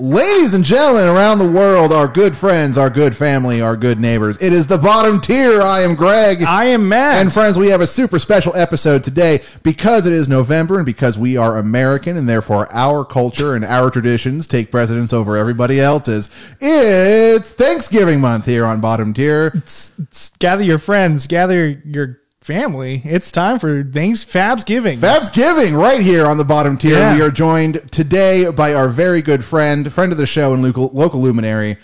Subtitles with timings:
[0.00, 4.38] Ladies and gentlemen around the world, our good friends, our good family, our good neighbors,
[4.40, 5.60] it is the bottom tier.
[5.60, 6.40] I am Greg.
[6.44, 7.20] I am Matt.
[7.20, 11.18] And friends, we have a super special episode today because it is November and because
[11.18, 16.30] we are American and therefore our culture and our traditions take precedence over everybody else's.
[16.60, 19.48] It's Thanksgiving month here on Bottom Tier.
[19.48, 23.02] It's- it's- gather your friends, gather your family.
[23.04, 24.98] It's time for things Fab's giving.
[24.98, 26.98] Fab's Giving right here on the bottom tier.
[26.98, 27.14] Yeah.
[27.14, 30.90] We are joined today by our very good friend, friend of the show and local,
[30.92, 31.76] local luminary,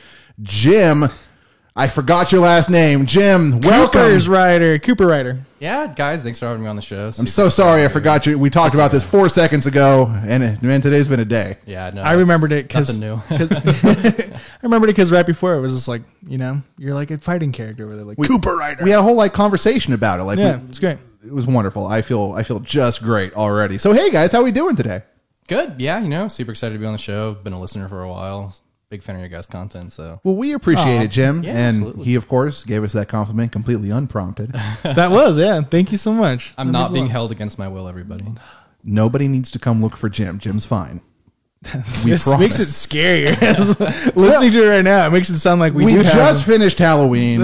[0.43, 1.05] Jim.
[1.77, 3.05] I forgot your last name.
[3.05, 4.01] Jim, welcome.
[4.01, 5.41] Cooper's Rider, Cooperider.
[5.59, 7.11] Yeah, guys, thanks for having me on the show.
[7.19, 8.39] I'm so sorry I forgot you.
[8.39, 11.59] We talked about this four seconds ago, and it, man, today's been a day.
[11.67, 14.35] Yeah, no, I remembered it because nothing new.
[14.35, 17.19] I remembered it because right before it was just like you know you're like a
[17.19, 18.85] fighting character where they're like Cooper Rider.
[18.85, 20.25] We had a whole like conversation about it.
[20.25, 20.99] Like, yeah, we- it's great.
[21.27, 21.89] it was wonderful.
[21.89, 23.79] I feel I feel just great already.
[23.79, 25.03] So hey guys, how are we doing today?
[25.49, 25.81] Good.
[25.81, 27.35] Yeah, you know, super excited to be on the show.
[27.35, 28.55] Been a listener for a while.
[28.95, 29.93] Big fan of your guys' content.
[29.93, 32.05] So Well, we appreciate it, oh, Jim, Yeah, and absolutely.
[32.05, 34.53] he of course gave us that compliment completely unprompted.
[34.85, 35.63] That was yeah.
[35.63, 36.55] Thank you so much.
[36.57, 37.11] I'm That not a being lot.
[37.13, 37.89] held against my will.
[37.89, 38.25] Everybody.
[38.85, 40.39] Nobody needs to come look for Jim.
[40.39, 41.01] Jim's fine.
[42.05, 42.41] We This promise.
[42.41, 43.35] makes it scarier.
[44.15, 46.45] Listening to it right now, it makes it sound like we, we do just have.
[46.45, 47.41] finished Halloween.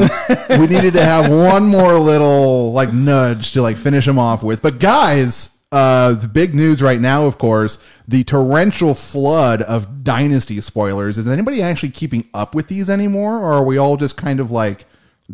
[0.50, 4.62] we needed to have one more little like nudge to like finish him off with.
[4.62, 10.60] But guys, uh, the big news right now, of course, the torrential flood of Dynasty
[10.60, 11.16] spoilers.
[11.16, 14.50] Is anybody actually keeping up with these anymore, or are we all just kind of
[14.50, 14.84] like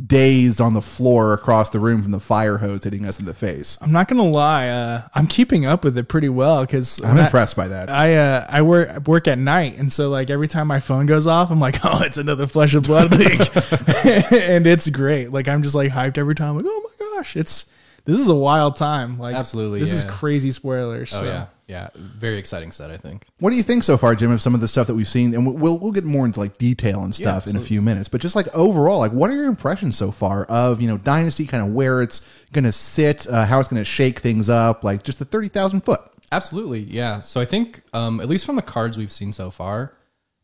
[0.07, 3.33] dazed on the floor across the room from the fire hose hitting us in the
[3.33, 3.79] face?
[3.81, 4.69] I'm not gonna lie.
[4.69, 7.89] Uh, I'm keeping up with it pretty well because I'm impressed by that.
[7.89, 11.27] I uh, I work work at night, and so like every time my phone goes
[11.27, 13.41] off, I'm like, oh, it's another Flesh and Blood leak,
[14.33, 15.31] and it's great.
[15.31, 16.57] Like I'm just like hyped every time.
[16.57, 17.71] Like, oh my gosh, it's
[18.07, 19.19] this is a wild time.
[19.19, 21.13] Like Absolutely, this is crazy spoilers.
[21.13, 21.25] Oh so.
[21.25, 21.89] yeah, yeah.
[21.95, 22.91] Very exciting set.
[22.91, 23.27] I think.
[23.41, 25.35] What do you think so far, Jim, of some of the stuff that we've seen?
[25.35, 28.09] And we'll we'll get more into like detail and stuff in a few minutes.
[28.09, 31.47] But just like overall, like what are your impressions so far of you know Dynasty,
[31.47, 34.85] kind of where it's going to sit, uh, how it's going to shake things up,
[34.85, 36.01] like just the thirty thousand foot.
[36.33, 37.21] Absolutely, yeah.
[37.21, 39.97] So I think, um, at least from the cards we've seen so far,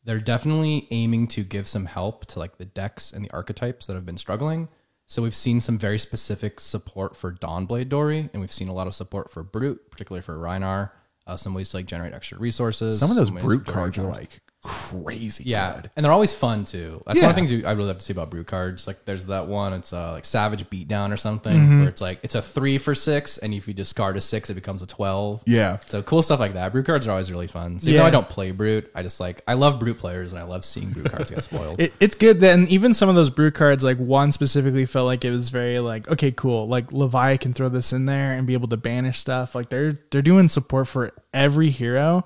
[0.04, 3.94] they're definitely aiming to give some help to like the decks and the archetypes that
[3.94, 4.68] have been struggling.
[5.12, 8.86] So we've seen some very specific support for Dawnblade Dory, and we've seen a lot
[8.86, 10.90] of support for Brute, particularly for Rhinar.
[11.26, 12.98] Uh, some ways to like generate extra resources.
[12.98, 15.44] Some of those ways brute cards are like crazy.
[15.44, 15.90] Yeah, good.
[15.96, 17.02] and they're always fun too.
[17.06, 18.86] That's one of the things you, I really love to see about brute cards.
[18.86, 19.72] Like, there's that one.
[19.72, 21.80] It's uh, like Savage Beatdown or something, Mm-hmm.
[21.80, 24.54] where it's like it's a three for six, and if you discard a six, it
[24.54, 25.42] becomes a twelve.
[25.46, 25.78] Yeah.
[25.86, 26.72] So cool stuff like that.
[26.72, 27.80] Brute cards are always really fun.
[27.80, 28.00] So even Yeah.
[28.02, 30.64] though I don't play brute, I just like I love brute players, and I love
[30.64, 31.80] seeing brute cards get spoiled.
[31.82, 35.06] It, it's good that, and even some of those brute cards, like one specifically felt
[35.06, 36.68] like it was very like, okay, cool.
[36.68, 39.54] Like Levi can throw this in there and be able to banish stuff.
[39.54, 42.24] Like they're they're doing support for every hero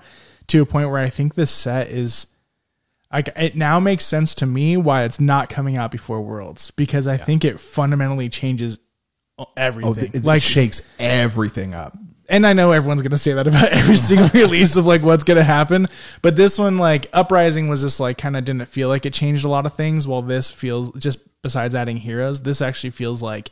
[0.49, 2.27] to a point where I think this set is
[3.13, 7.07] like it now makes sense to me why it's not coming out before Worlds because
[7.07, 8.79] I think it fundamentally changes
[9.57, 9.91] everything.
[9.91, 11.97] Oh, it, it like shakes everything up.
[12.29, 15.45] and I know everyone's gonna say that about every single release of like what's gonna
[15.45, 15.89] happen,
[16.23, 19.45] but this one like Uprising was just like kind of didn't feel like it changed
[19.45, 20.09] a lot of things.
[20.09, 23.51] While this feels just besides adding heroes, this actually feels like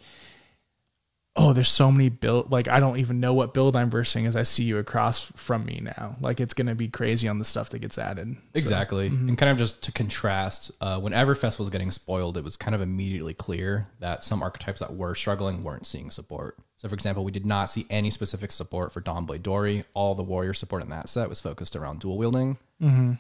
[1.37, 4.37] oh, there's so many build like I don't even know what build I'm versing as
[4.37, 6.15] I see you across from me now.
[6.21, 8.37] Like it's gonna be crazy on the stuff that gets added.
[8.55, 9.09] Exactly.
[9.09, 12.75] And kind of just to contrast, uh, whenever Festival was getting spoiled, it was kind
[12.75, 16.56] of immediately clear that some archetypes that were struggling weren't seeing support.
[16.77, 19.84] So, for example, we did not see any specific support for Dawnblade Dory.
[19.94, 22.59] All the warrior support in that set was focused around dual wielding.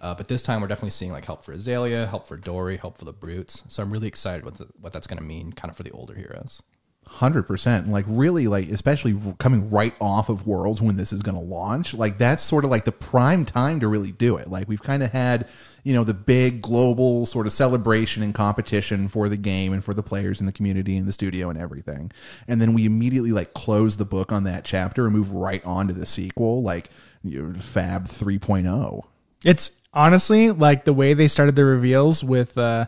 [0.02, 2.98] Uh, but this time, we're definitely seeing like help for Azalea, help for Dory, help
[2.98, 3.62] for the brutes.
[3.68, 5.92] So I'm really excited what the, what that's going to mean, kind of for the
[5.92, 6.62] older heroes.
[7.06, 11.36] Hundred percent, like really, like especially coming right off of Worlds when this is going
[11.36, 11.94] to launch.
[11.94, 14.48] Like that's sort of like the prime time to really do it.
[14.48, 15.48] Like we've kind of had,
[15.84, 19.94] you know, the big global sort of celebration and competition for the game and for
[19.94, 22.10] the players in the community and the studio and everything,
[22.48, 25.86] and then we immediately like close the book on that chapter and move right on
[25.86, 26.90] to the sequel, like
[27.22, 28.24] you know, Fab oh.
[28.24, 29.04] 3.0.
[29.44, 32.84] It's honestly like the way they started the reveals with uh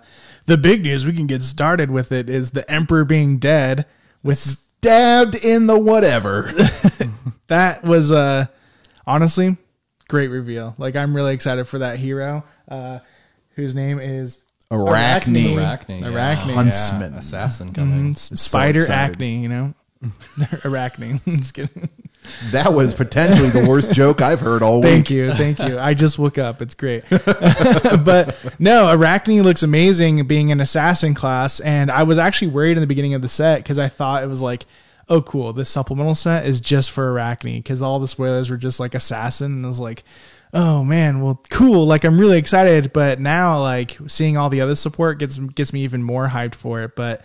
[0.46, 3.86] the big news we can get started with it is the emperor being dead
[4.26, 6.52] with Stabbed in the whatever.
[7.48, 8.46] that was uh
[9.06, 9.56] honestly
[10.08, 12.98] great reveal like i'm really excited for that hero uh
[13.54, 15.54] whose name is Arakni.
[15.54, 16.00] Arakni.
[16.00, 16.08] yeah.
[16.08, 16.54] Arakni.
[16.54, 17.12] Huntsman.
[17.12, 18.14] Yeah, assassin coming.
[18.16, 19.12] spider excited.
[19.14, 19.74] acne you know
[20.64, 21.88] arachne just kidding
[22.50, 24.84] That was potentially the worst joke I've heard all week.
[24.84, 25.78] Thank you, thank you.
[25.78, 26.62] I just woke up.
[26.62, 27.04] It's great.
[27.10, 32.80] but no, Arakni looks amazing being an assassin class, and I was actually worried in
[32.80, 34.66] the beginning of the set because I thought it was like,
[35.08, 38.80] oh cool, this supplemental set is just for Arakni because all the spoilers were just
[38.80, 40.04] like assassin, and I was like,
[40.52, 41.86] oh man, well, cool.
[41.86, 45.82] Like I'm really excited, but now like seeing all the other support gets gets me
[45.82, 46.96] even more hyped for it.
[46.96, 47.24] But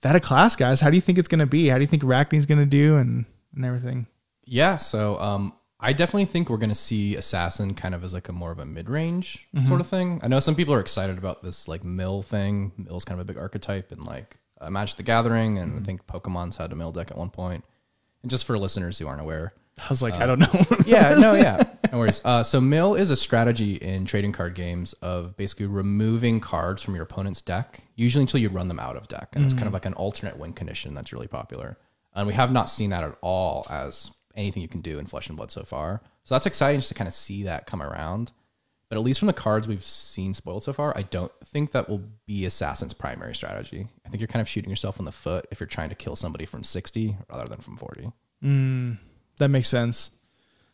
[0.00, 0.80] that a class, guys.
[0.80, 1.68] How do you think it's gonna be?
[1.68, 3.24] How do you think Arakni's gonna do and
[3.54, 4.06] and everything?
[4.52, 8.28] Yeah, so um, I definitely think we're going to see Assassin kind of as like
[8.28, 9.66] a more of a mid range Mm-hmm.
[9.68, 10.20] sort of thing.
[10.22, 12.72] I know some people are excited about this like mill thing.
[12.76, 15.80] Mill's kind of a big archetype in like uh, Magic the Gathering, and Mm-hmm.
[15.82, 17.64] I think Pokemon's had a mill deck at one point.
[18.22, 20.66] And just for listeners who aren't aware, I was like, I don't know.
[20.86, 22.20] yeah, no, yeah, no worries.
[22.24, 26.94] Uh, so mill is a strategy in trading card games of basically removing cards from
[26.94, 29.72] your opponent's deck, usually until you run them out of deck, and it's kind of
[29.72, 31.78] like an alternate win condition that's really popular.
[32.14, 35.28] And we have not seen that at all as anything you can do in Flesh
[35.28, 36.00] and Blood so far.
[36.24, 38.32] So that's exciting just to kind of see that come around.
[38.88, 41.88] But at least from the cards we've seen spoiled so far, I don't think that
[41.88, 43.88] will be Assassin's primary strategy.
[44.04, 46.14] I think you're kind of shooting yourself in the foot if you're trying to kill
[46.14, 48.12] somebody from 60 rather than from 40.
[49.38, 50.10] that makes sense.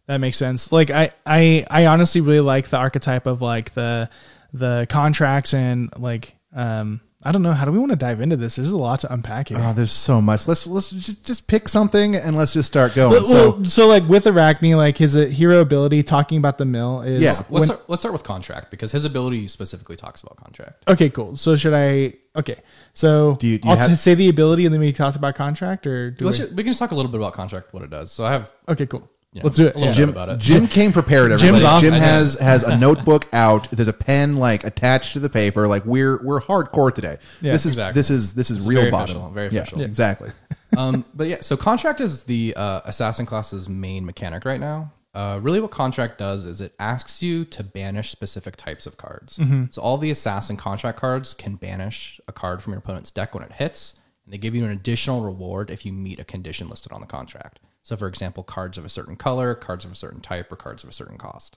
[0.06, 0.72] That makes sense.
[0.72, 4.10] Like I, I, I honestly really like the archetype of like the
[4.52, 8.37] the contracts and like um I don't know how do we want to dive into
[8.37, 8.56] this.
[8.56, 9.59] There's a lot to unpack here.
[9.61, 10.47] Oh, there's so much.
[10.47, 13.11] Let's let's just, just pick something and let's just start going.
[13.11, 17.00] well, so so like with Arakni, like his uh, hero ability, talking about the mill
[17.03, 17.31] is Yeah.
[17.31, 20.85] Let's, when- start, let's start with contract because his ability specifically talks about contract.
[20.87, 21.37] okay, cool.
[21.37, 22.15] So should I?
[22.37, 22.56] Okay,
[22.94, 25.17] so Do you- do you I'll have- t- say the ability and then we talk
[25.17, 26.32] about contract, or do we?
[26.32, 28.12] ju- we can just talk a little bit about contract, what it does.
[28.12, 29.11] So I have Okay, cool.
[29.34, 29.75] Let's do it.
[29.75, 29.92] a little Yeah.
[29.92, 30.38] Jim- Jim about it.
[30.40, 31.30] Jim came prepared.
[31.32, 31.52] Everybody.
[31.52, 31.84] Jim's awesome.
[31.84, 32.04] Jim I know.
[32.04, 33.70] has has a notebook out.
[33.70, 35.69] There's a pen like attached to the paper.
[35.69, 37.19] Like we're we're hardcore today.
[37.40, 37.98] Yeah, this is exactly.
[38.00, 39.16] this is this is real very bottom.
[39.16, 39.82] official, very Yeah, official.
[39.82, 40.30] exactly.
[40.76, 44.92] um, but yeah, so contract is the uh, assassin class's main mechanic right now.
[45.14, 49.38] Uh, really, what contract does is it asks you to banish specific types of cards.
[49.70, 53.42] So all the assassin contract cards can banish a card from your opponent's deck when
[53.42, 56.92] it hits, and they give you an additional reward if you meet a condition listed
[56.92, 57.58] on the contract.
[57.88, 60.85] So, for example, cards of a certain color, cards of a certain type, or cards
[60.85, 61.56] of a certain cost.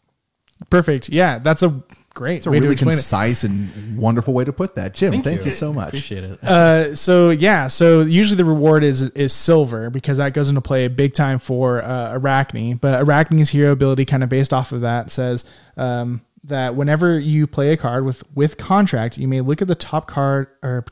[0.69, 1.10] Perfect.
[1.10, 1.83] Yeah, that's a
[2.13, 3.00] great It's a way to really explain it.
[3.00, 4.94] concise and wonderful way to put that.
[4.94, 5.51] Jim, thank, you.
[5.51, 5.89] so much.
[5.89, 6.42] Appreciate it.
[6.42, 10.88] Uh, so yeah, so usually the reward is is silver because that goes into play
[10.88, 12.80] big time for uh, Arakni.
[12.80, 15.44] But Arakni's hero ability, kind of based off of that, says
[15.75, 19.75] um, that whenever you play a card with with contract, you may look at the
[19.75, 20.86] top card or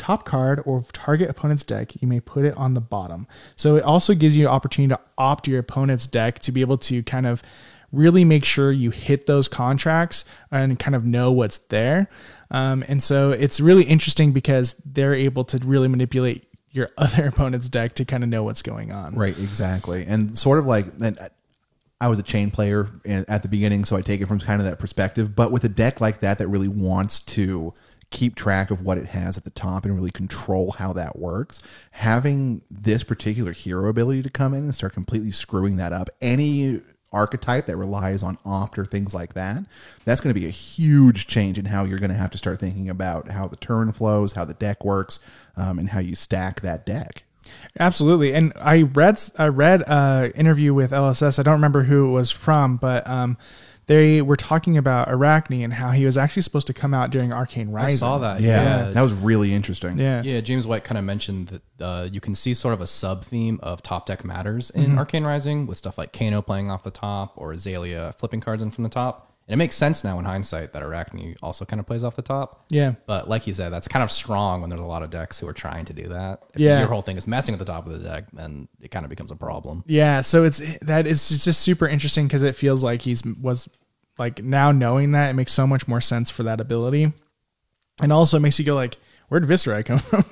[0.00, 1.92] top card or target opponent's deck.
[2.00, 3.26] You may put it on the bottom.
[3.54, 6.78] So it also gives you an opportunity to opt your opponent's deck to be able
[6.78, 7.42] to kind of
[7.92, 12.08] really make sure you hit those contracts and kind of know what's there.
[12.50, 17.68] Um, and so it's really interesting because they're able to really manipulate your other opponent's
[17.68, 19.14] deck to kind of know what's going on.
[19.14, 20.06] Right, exactly.
[20.06, 20.86] And sort of like
[22.00, 24.66] I was a chain player at the beginning, so I take it from kind of
[24.66, 25.36] that perspective.
[25.36, 27.74] But with a deck like that that really wants to
[28.10, 31.62] keep track of what it has at the top and really control how that works,
[31.92, 36.80] having this particular hero ability to come in and start completely screwing that up, any
[37.12, 39.64] archetype that relies on opt or things like that,
[40.04, 42.58] that's going to be a huge change in how you're going to have to start
[42.58, 45.20] thinking about how the turn flows, how the deck works,
[45.56, 47.24] um, and how you stack that deck.
[47.78, 48.32] Absolutely.
[48.34, 51.38] And I read I read a interview with LSS.
[51.38, 53.38] I don't remember who it was from, but um,
[53.90, 57.32] they were talking about Arakni and how he was actually supposed to come out during
[57.32, 57.94] Arcane Rising.
[57.94, 58.40] I saw that.
[58.40, 59.98] Yeah, that was really interesting.
[59.98, 60.22] Yeah.
[60.22, 61.48] Yeah, James White kind of mentioned
[61.78, 64.80] that uh, you can see sort of a sub theme of top deck matters in
[64.90, 64.98] Mm-hmm.
[64.98, 68.70] Arcane Rising with stuff like Kano playing off the top or Azalea flipping cards in
[68.70, 69.26] from the top.
[69.48, 72.22] And it makes sense now in hindsight that Arakni also kind of plays off the
[72.22, 72.66] top.
[72.70, 72.94] Yeah.
[73.06, 75.48] But like you said, that's kind of strong when there's a lot of decks who
[75.48, 76.44] are trying to do that.
[76.54, 76.78] If Yeah.
[76.78, 79.10] your whole thing is messing at the top of the deck, then it kind of
[79.10, 79.82] becomes a problem.
[79.88, 83.68] Yeah, so it's that is it's just super interesting because it feels like he's was
[84.20, 87.12] like now knowing that it makes so much more sense for that ability,
[88.00, 88.96] and also it makes you go like,
[89.28, 90.24] where'd Viserai come from?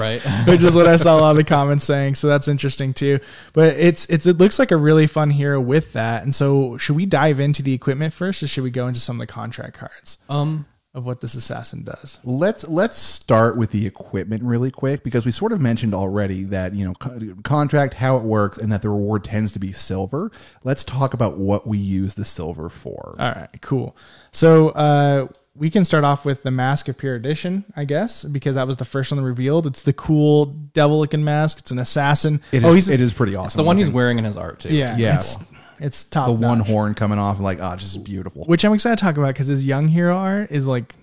[0.00, 0.22] Right?
[0.46, 2.14] Which is what I saw a lot of the comments saying.
[2.14, 3.18] So that's interesting too.
[3.52, 6.22] But it's it's it looks like a really fun hero with that.
[6.22, 9.20] And so should we dive into the equipment first, or should we go into some
[9.20, 10.64] of the contract cards um,
[10.98, 12.18] of what this assassin does?
[12.24, 16.74] Let's let's start with the equipment really quick because we sort of mentioned already that
[16.74, 20.30] you know co- contract how it works and that the reward tends to be silver.
[20.64, 23.14] Let's talk about what we use the silver for.
[23.18, 23.96] All right, cool.
[24.32, 28.66] So uh, we can start off with the Mask of Perdition, I guess, because that
[28.66, 29.66] was the first one revealed.
[29.66, 31.58] It's the cool devil-looking mask.
[31.58, 32.40] It's an assassin.
[32.52, 33.58] It is, oh, he's it is pretty awesome.
[33.58, 34.74] the one he's wearing in his art, too.
[34.74, 35.16] yeah, Yeah.
[35.16, 35.36] It's,
[35.80, 36.26] it's top.
[36.26, 36.66] the one notch.
[36.66, 38.44] horn coming off, like oh, just beautiful.
[38.44, 40.94] which I'm excited to talk about because his young hero art is like,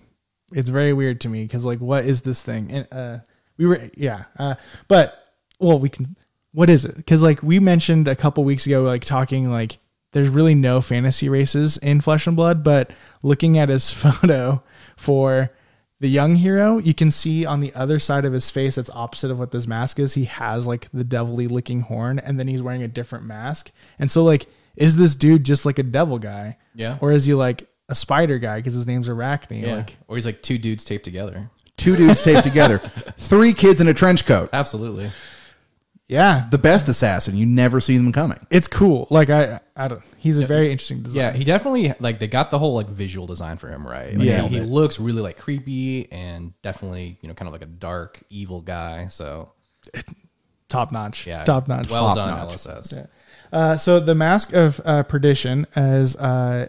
[0.52, 2.72] it's very weird to me because like, what is this thing?
[2.72, 3.18] And uh,
[3.58, 4.56] we were yeah, uh,
[4.88, 6.16] but well, we can.
[6.52, 6.96] What is it?
[6.96, 9.78] Because like we mentioned a couple weeks ago, like talking like
[10.14, 12.92] there's really no fantasy races in Flesh and Blood, but
[13.22, 14.64] looking at his photo
[14.96, 15.52] for
[16.00, 19.32] the young hero, you can see on the other side of his face that's opposite
[19.32, 20.14] of what this mask is.
[20.14, 24.10] He has like the devilly looking horn, and then he's wearing a different mask, and
[24.10, 26.58] so like is this dude just like a devil guy?
[26.76, 26.98] Yeah.
[27.02, 29.62] Or is he like a spider guy because his name's Arakni?
[29.62, 29.76] Yeah.
[29.78, 31.50] Like, or he's like two dudes taped together.
[31.78, 32.78] Two dudes taped together,
[33.18, 34.50] three kids in a trench coat.
[34.54, 35.12] Absolutely.
[36.08, 37.36] yeah, The best assassin.
[37.36, 38.40] You never see them coming.
[38.50, 39.08] it's cool.
[39.10, 40.02] Like I, I don't.
[40.18, 41.18] He's a very interesting design.
[41.22, 44.16] Yeah, he definitely like they got the whole like visual design for him right.
[44.18, 44.44] Like, Yeah.
[44.48, 48.22] he, he looks really like creepy and definitely you know kind of like a dark
[48.30, 49.08] evil guy.
[49.08, 49.52] So
[50.70, 51.28] top notch.
[51.28, 51.90] yeah, top notch.
[51.90, 52.56] Well Top done, notch.
[52.58, 53.08] LSS.
[53.52, 56.68] Uh, so the mask of uh, perdition as uh,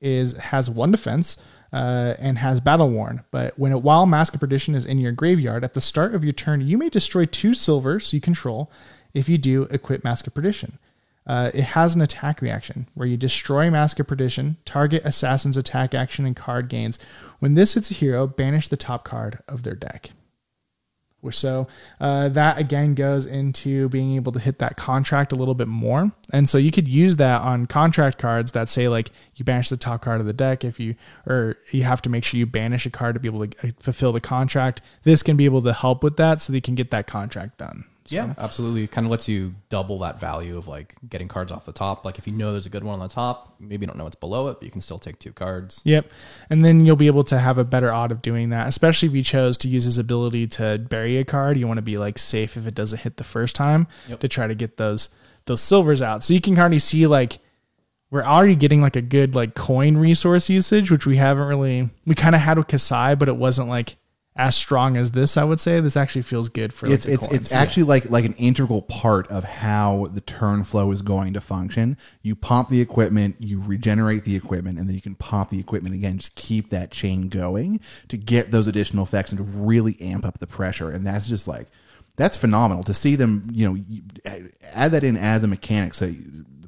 [0.00, 1.36] is has one defense
[1.72, 3.24] uh, and has battle worn.
[3.30, 6.24] But when a while mask of perdition is in your graveyard at the start of
[6.24, 8.70] your turn, you may destroy two silvers you control.
[9.12, 10.78] If you do, equip mask of perdition.
[11.26, 15.94] Uh, it has an attack reaction where you destroy Mask of Perdition, target assassin's attack
[15.94, 16.98] action and card gains.
[17.38, 20.10] When this hits a hero, banish the top card of their deck.
[21.32, 21.66] So
[22.00, 26.12] uh, that again goes into being able to hit that contract a little bit more,
[26.32, 29.76] and so you could use that on contract cards that say like you banish the
[29.76, 30.94] top card of the deck if you
[31.26, 33.70] or you have to make sure you banish a card to be able to uh,
[33.78, 34.80] fulfill the contract.
[35.02, 37.84] This can be able to help with that, so they can get that contract done.
[38.12, 38.86] Yeah, absolutely.
[38.86, 42.04] Kind of lets you double that value of like getting cards off the top.
[42.04, 44.04] Like if you know there's a good one on the top, maybe you don't know
[44.04, 45.80] what's below it, but you can still take two cards.
[45.84, 46.10] Yep.
[46.50, 49.14] And then you'll be able to have a better odd of doing that, especially if
[49.14, 51.56] you chose to use his ability to bury a card.
[51.56, 54.20] You want to be like safe if it doesn't hit the first time Yep.
[54.20, 55.08] to try to get those
[55.46, 56.22] those silvers out.
[56.24, 57.38] So you can already see like
[58.10, 62.14] we're already getting like a good like coin resource usage, which we haven't really we
[62.14, 63.96] kind of had with Kassai, but it wasn't like
[64.36, 65.80] as strong as this, I would say.
[65.80, 67.40] This actually feels good for like, it's the it's coins.
[67.40, 71.40] it's actually like like an integral part of how the turn flow is going to
[71.40, 71.96] function.
[72.22, 75.94] You pump the equipment, you regenerate the equipment, and then you can pump the equipment
[75.94, 76.18] again.
[76.18, 80.38] Just keep that chain going to get those additional effects and to really amp up
[80.38, 80.90] the pressure.
[80.90, 81.68] And that's just like
[82.16, 83.48] that's phenomenal to see them.
[83.52, 84.40] You know,
[84.72, 85.94] add that in as a mechanic.
[85.94, 86.12] So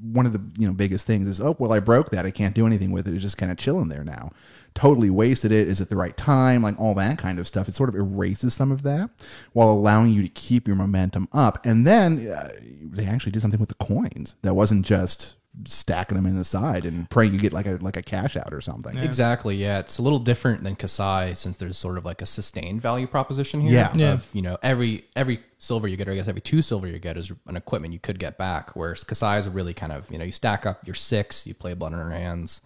[0.02, 2.54] one of the you know biggest things is oh well I broke that I can't
[2.54, 3.14] do anything with it.
[3.14, 4.30] It's just kind of chilling there now.
[4.76, 5.68] Totally wasted it.
[5.68, 6.62] Is it the right time?
[6.62, 7.66] Like all that kind of stuff.
[7.68, 9.10] It sort of erases some of that
[9.54, 11.64] while allowing you to keep your momentum up.
[11.64, 16.26] And then uh, they actually did something with the coins that wasn't just stacking them
[16.26, 18.96] in the side and praying you get like a like a cash out or something.
[18.98, 19.56] Exactly.
[19.56, 23.06] Yeah, it's a little different than Kassai since there's sort of like a sustained value
[23.06, 23.72] proposition here.
[23.72, 23.92] Yeah.
[23.94, 24.12] Yeah.
[24.12, 26.98] Of you know every every silver you get, or I guess every two silver you
[26.98, 28.76] get is an equipment you could get back.
[28.76, 31.72] Whereas Kassai is really kind of you know you stack up your six, you play
[31.72, 32.60] blood in your hands.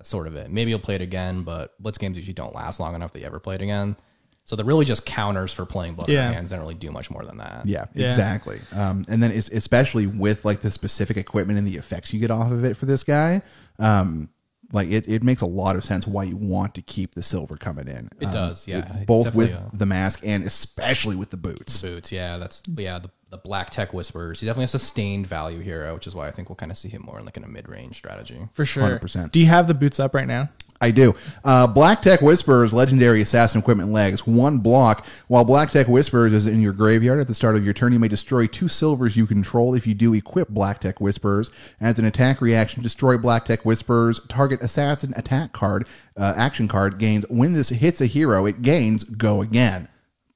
[0.00, 0.50] That's sort of it.
[0.50, 3.26] Maybe you'll play it again, but blitz games usually don't last long enough that you
[3.26, 3.96] ever play it again.
[4.44, 6.32] So they're really just counters for playing blood in Yeah.
[6.32, 6.48] hands.
[6.48, 7.66] They don't really do much more than that.
[7.66, 8.06] Yeah, Yeah.
[8.06, 8.62] exactly.
[8.72, 12.50] Um, and then especially with like the specific equipment and the effects you get off
[12.50, 13.42] of it for this guy,
[13.78, 14.30] um,
[14.72, 17.56] like it, it makes a lot of sense why you want to keep the silver
[17.56, 18.08] coming in.
[18.20, 19.00] It Um, does, yeah.
[19.00, 21.82] it- both with Definitely, uh, the mask and especially with the boots.
[21.82, 22.98] Boots, yeah, that's yeah.
[22.98, 24.40] The, the Blacktek Whisperers.
[24.40, 26.88] He's definitely a sustained value hero, which is why I think we'll kind of see
[26.88, 28.38] him more in like in a mid range strategy.
[28.54, 28.98] for sure.
[28.98, 29.30] 100%.
[29.32, 30.48] Do you have the boots up right now?
[30.82, 31.14] I do.
[31.44, 35.04] Uh, Blacktek Whisperers, legendary assassin equipment legs, one block.
[35.28, 38.08] While Blacktek Whisperers is in your graveyard at the start of your turn, you may
[38.08, 39.74] destroy two silvers you control.
[39.74, 41.50] If you do, equip Blacktek Whisperers.
[41.80, 44.20] As an attack reaction, destroy Blacktek Whisperers.
[44.28, 47.26] Target assassin attack card, uh, action card gains.
[47.28, 49.86] When this hits a hero, it gains go again.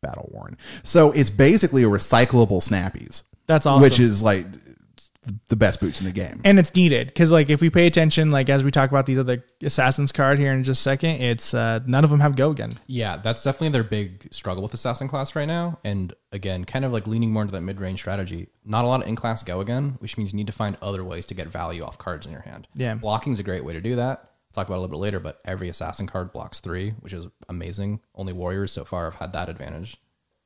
[0.02, 0.58] Battle worn.
[0.82, 3.22] So it's basically a recyclable snappies.
[3.46, 3.82] That's awesome.
[3.82, 4.44] Which is like
[5.48, 6.40] the best boots in the game.
[6.44, 9.18] and it's needed because like if we pay attention like as we talk about these
[9.18, 12.50] other assassins card here in just a second it's uh none of them have go
[12.50, 15.78] again Yeah, that's definitely their big struggle with assassin class right now.
[15.84, 18.48] And again, kind of like leaning more into that mid range strategy.
[18.64, 21.02] Not a lot of in class go again, which means you need to find other
[21.04, 22.68] ways to get value off cards in your hand.
[22.74, 22.94] Yeah.
[22.94, 24.30] blocking is a great way to do that.
[24.52, 27.26] Talk about it a little bit later, but every assassin card blocks three, which is
[27.48, 28.00] amazing.
[28.14, 29.96] Only warriors so far have had that advantage.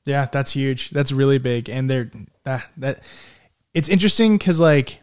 [0.06, 2.11] yeah that's huge that's really big and they're
[2.44, 3.02] that that
[3.75, 5.00] it's interesting because like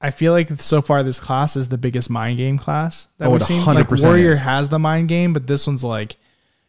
[0.00, 3.32] I feel like so far this class is the biggest mind game class that Oh,
[3.32, 3.64] we've seen.
[3.64, 4.40] Like Warrior is.
[4.40, 6.16] has the mind game, but this one's like,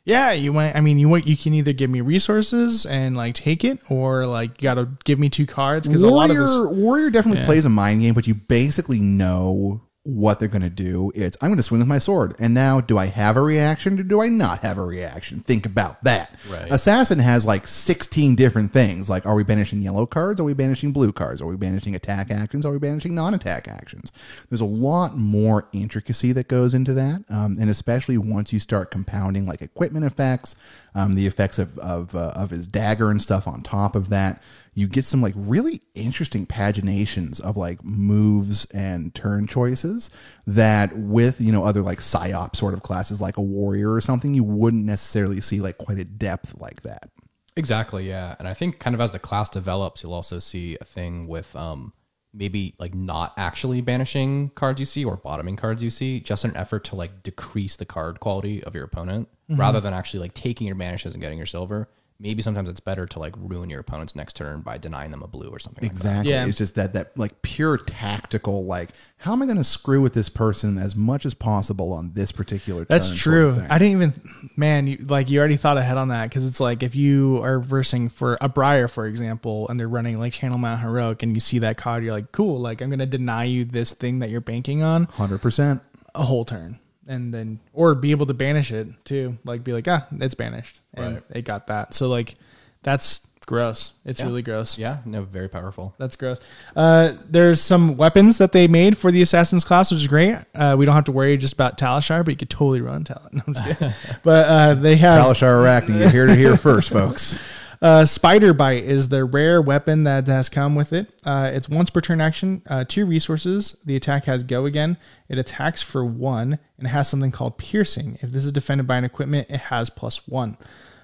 [0.05, 0.75] yeah, you want.
[0.75, 4.25] I mean, you want you can either give me resources and like take it, or
[4.25, 6.77] like you got to give me two cards because a lot of Warrior, this.
[6.77, 7.45] Warrior definitely Yeah.
[7.47, 11.12] plays a mind game, but you basically know what they're going to do.
[11.15, 14.00] It's I'm going to swing with my sword, and now do I have a reaction
[14.00, 15.39] or do I not have a reaction?
[15.39, 16.39] Think about that.
[16.47, 16.71] Right.
[16.71, 19.09] Assassin has like 16 different things.
[19.09, 20.39] Like, are we banishing yellow cards?
[20.39, 21.41] Are we banishing blue cards?
[21.41, 22.67] Are we banishing attack actions?
[22.67, 24.12] Are we banishing non-attack actions?
[24.50, 28.91] There's a lot more intricacy that goes into that, um, and especially once you start
[28.91, 30.55] compounding like equipment effects,
[30.93, 34.39] um, the effects of of, uh, of his dagger and stuff on top of that
[34.75, 40.10] you get some like really interesting paginations of like moves and turn choices
[40.46, 44.34] that with you know other like psyop sort of classes like a warrior or something
[44.34, 47.10] you wouldn't necessarily see like quite a depth like that
[47.58, 48.36] Exactly, yeah.
[48.38, 51.55] And I think kind of as the class develops, you'll also see a thing with
[51.55, 51.94] um,
[52.34, 56.55] maybe like not actually banishing cards you see or bottoming cards you see, just an
[56.58, 60.67] effort to like decrease the card quality of your opponent rather than actually like taking
[60.67, 61.88] your banishes and getting your silver.
[62.17, 65.27] Maybe sometimes it's better to like ruin your opponent's next turn by denying them a
[65.27, 65.98] blue or something like that.
[65.98, 66.31] Exactly.
[66.31, 66.45] Yeah.
[66.45, 70.13] It's just that that like pure tactical like how am I going to screw with
[70.13, 73.53] this person as much as possible on this particular That's true.
[73.53, 73.72] sort of.
[73.72, 76.84] I didn't even, man, you, like you already thought ahead on that because it's like
[76.84, 80.79] if you are versing for a Briar, for example, and they're running like Channel Mount
[80.81, 83.65] Heroic and you see that card, you're like, cool, like I'm going to deny you
[83.65, 85.81] this thing that you're banking on 100%.
[86.13, 86.79] a whole turn.
[87.07, 89.38] And then, or be able to banish it too.
[89.43, 90.81] Like be like, ah, it's banished.
[90.93, 91.24] And Right.
[91.29, 91.93] it got that.
[91.93, 92.35] So like
[92.83, 93.91] that's gross.
[94.05, 94.25] It's Yeah.
[94.25, 94.77] really gross.
[94.79, 95.93] Yeah, no, very powerful.
[96.00, 96.39] That's gross.
[96.75, 100.35] Uh, there's some weapons that they made for the Assassin's class, which is great.
[100.55, 103.21] Uh, we don't have to worry just about Talishar, but you could totally run Tal.
[103.31, 103.93] No, I'm just kidding.
[104.24, 107.38] but uh, they have Talishar Arakni, you're here to hear first, folks.
[107.82, 111.13] uh, Spider Bite is the rare weapon that has come with it.
[111.24, 113.77] Uh, it's once per turn action, uh, two resources.
[113.86, 114.98] The attack has go again.
[115.29, 118.17] It attacks for one and has something called piercing.
[118.22, 120.58] If this is defended by an equipment, it has plus one.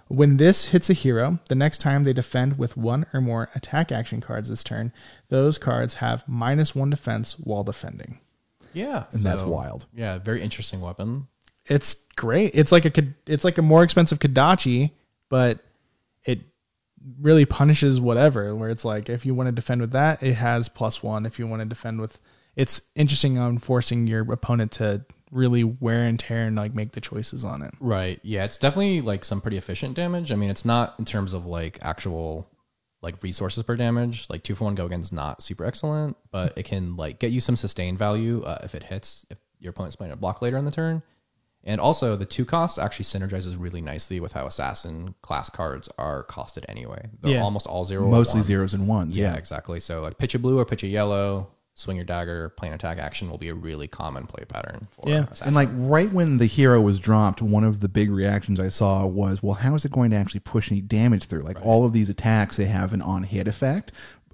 [0.08, 3.94] When this hits a hero, the next time they defend with one or more attack
[3.94, 4.92] action cards this turn,
[5.30, 8.20] those cards have minus one defense while defending.
[8.74, 9.86] Yeah, And that's wild.
[9.94, 11.28] Yeah, very interesting weapon.
[11.66, 12.52] It's great.
[12.54, 14.92] It's like a it's like a more expensive Kodachi,
[15.30, 15.60] but
[16.26, 16.42] it
[17.20, 18.56] really punishes whatever.
[18.56, 21.26] Where it's like if you want to defend with that, it has plus one.
[21.26, 22.20] If you want to defend with,
[22.56, 27.02] it's interesting on forcing your opponent to really wear and tear and like make the
[27.02, 27.74] choices on it.
[27.80, 28.20] Right.
[28.24, 30.32] Yeah, it's definitely like some pretty efficient damage.
[30.32, 32.50] I mean, it's not in terms of like actual
[33.02, 34.30] like resources per damage.
[34.30, 37.32] Like two for one go again is not super excellent, but it can like get
[37.32, 40.58] you some sustained value uh, if it hits if your opponent's playing a block later
[40.58, 41.02] in the turn.
[41.64, 46.24] And also the two cost actually synergizes really nicely with how assassin class cards are
[46.24, 47.10] costed anyway.
[47.22, 47.44] They're Yeah.
[47.44, 48.06] almost all zero.
[48.06, 48.46] or Mostly one.
[48.48, 49.16] zeros and ones.
[49.16, 49.38] Yeah, Yeah.
[49.38, 49.80] exactly.
[49.80, 53.30] So like pitch a blue or pitch a yellow, swing your dagger, plain attack action
[53.30, 55.24] will be a really common play pattern for Yeah.
[55.26, 55.48] assassin.
[55.48, 59.06] And like right when the hero was dropped, one of the big reactions I saw
[59.06, 61.42] was, well, how is it going to actually push any damage through?
[61.44, 63.92] Like all of these attacks, they have an on hit effect.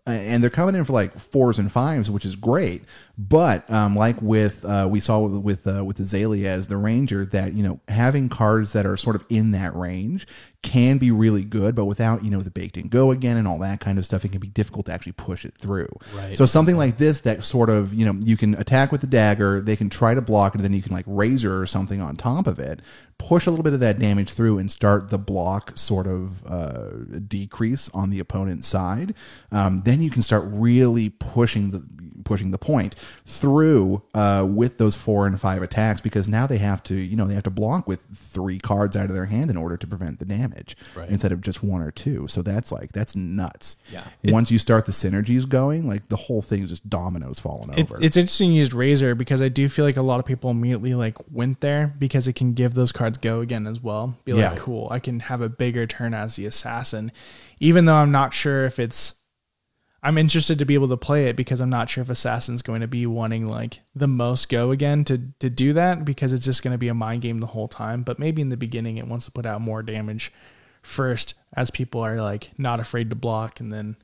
[0.08, 2.84] And they're coming in for like fours and fives, which is great.
[3.17, 7.26] But um, like with uh, we saw with with, uh, with Azalea as the ranger,
[7.28, 10.28] that you know having cards that are sort of in that range
[10.63, 11.76] can be really good.
[11.76, 14.26] But without you know the baked in go again and all that kind of stuff,
[14.26, 15.89] it can be difficult to actually push it through.
[16.15, 16.38] Right.
[16.38, 19.62] So something like this that sort of you know you can attack with the dagger
[19.62, 22.15] they can try to block it and then you can like razor or something on
[22.15, 22.82] top of it
[23.17, 26.89] push a little bit of that damage through and start the block sort of uh,
[27.28, 29.13] decrease on the opponent's side
[29.52, 31.84] um, then you can start really pushing the
[32.24, 32.93] pushing the point
[33.26, 37.26] through uh, with those four and five attacks because now they have to you know
[37.26, 40.20] they have to block with three cards out of their hand in order to prevent
[40.20, 40.46] the damage
[40.95, 41.10] Right.
[41.10, 44.03] instead of just one or two so that's like that's nuts Yeah.
[44.25, 47.89] once you start the synergies going, like the whole thing is just dominoes falling It,
[47.91, 47.97] over.
[48.03, 50.93] it's interesting you used Razor because I do feel like a lot of people immediately
[50.95, 54.17] like went there because it can give those cards go again as well.
[54.25, 54.55] Be like, Yeah.
[54.57, 57.12] cool, I can have a bigger turn as the assassin,
[57.60, 59.15] even though I'm not sure if it's.
[60.03, 62.81] I'm interested to be able to play it because I'm not sure if assassin's going
[62.81, 66.63] to be wanting like the most go again to to do that because it's just
[66.63, 68.03] going to be a mind game the whole time.
[68.03, 70.31] But maybe in the beginning it wants to put out more damage
[70.81, 73.97] first as people are like not afraid to block and then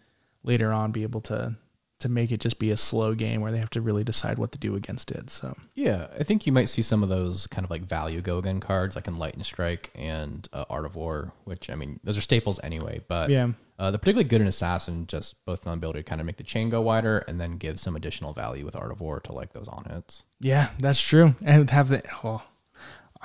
[0.43, 1.55] later on be able to
[1.99, 4.51] to make it just be a slow game where they have to really decide what
[4.51, 5.29] to do against it.
[5.29, 8.39] So Yeah, I think you might see some of those kind of like value go
[8.39, 12.21] again cards, like Enlightened Strike and uh, Art of War, which I mean, those are
[12.21, 12.99] staples anyway.
[13.07, 13.49] But Yeah.
[13.83, 16.37] Uh, they're particularly good in Assassin, just both on the ability to kind of make
[16.37, 19.33] the chain go wider and then give some additional value with Art of War to
[19.33, 20.23] like those on hits.
[20.39, 21.35] yeah, that's true.
[21.43, 22.41] And have the oh,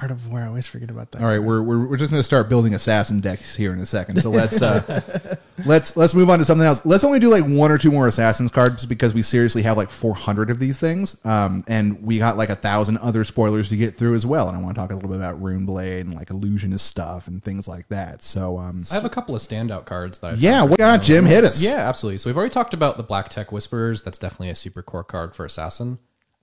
[0.02, 0.40] Art of War.
[0.40, 1.22] I always forget about that.
[1.22, 3.86] All right, we're, we're, we're just going to start building assassin decks here in a
[3.86, 4.20] second.
[4.20, 5.36] So let's uh,
[5.68, 6.84] let's let's move on to something else.
[6.84, 9.90] Let's only do like one or two more assassins cards because we seriously have like
[9.90, 13.94] 400 of these things, um, and we got like a thousand other spoilers to get
[13.94, 14.48] through as well.
[14.48, 17.28] And I want to talk a little bit about Rune Blade and like illusionist stuff
[17.28, 18.22] and things like that.
[18.22, 21.26] So um, I have a couple of standout cards that I yeah, what got Jim?
[21.26, 21.62] Hit us.
[21.62, 22.18] Yeah, absolutely.
[22.18, 24.02] So we've already talked about the Blacktek Whisperers.
[24.02, 25.98] That's definitely a super core card for Assassin.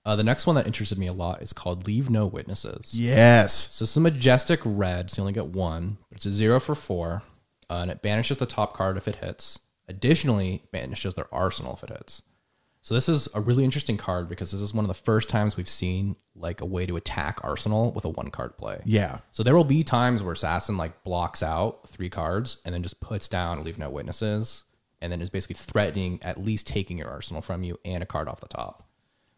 [0.06, 2.94] Uh, the next one that interested me a lot is called Leave No Witnesses.
[2.94, 3.70] Yes.
[3.72, 7.24] So it's a majestic red, so you only get one, it's a zero for four,
[7.70, 9.58] uh, and it banishes the top card if it hits.
[9.88, 12.22] Additionally, banishes their arsenal if it hits.
[12.82, 15.56] So this is a really interesting card because this is one of the first times
[15.56, 18.80] we've seen like a way to attack arsenal with a one card play.
[18.84, 19.18] Yeah.
[19.32, 23.00] So there will be times where assassin like blocks out three cards and then just
[23.00, 24.62] puts down leave no witnesses,
[25.00, 28.28] and then is basically threatening at least taking your arsenal from you and a card
[28.28, 28.88] off the top,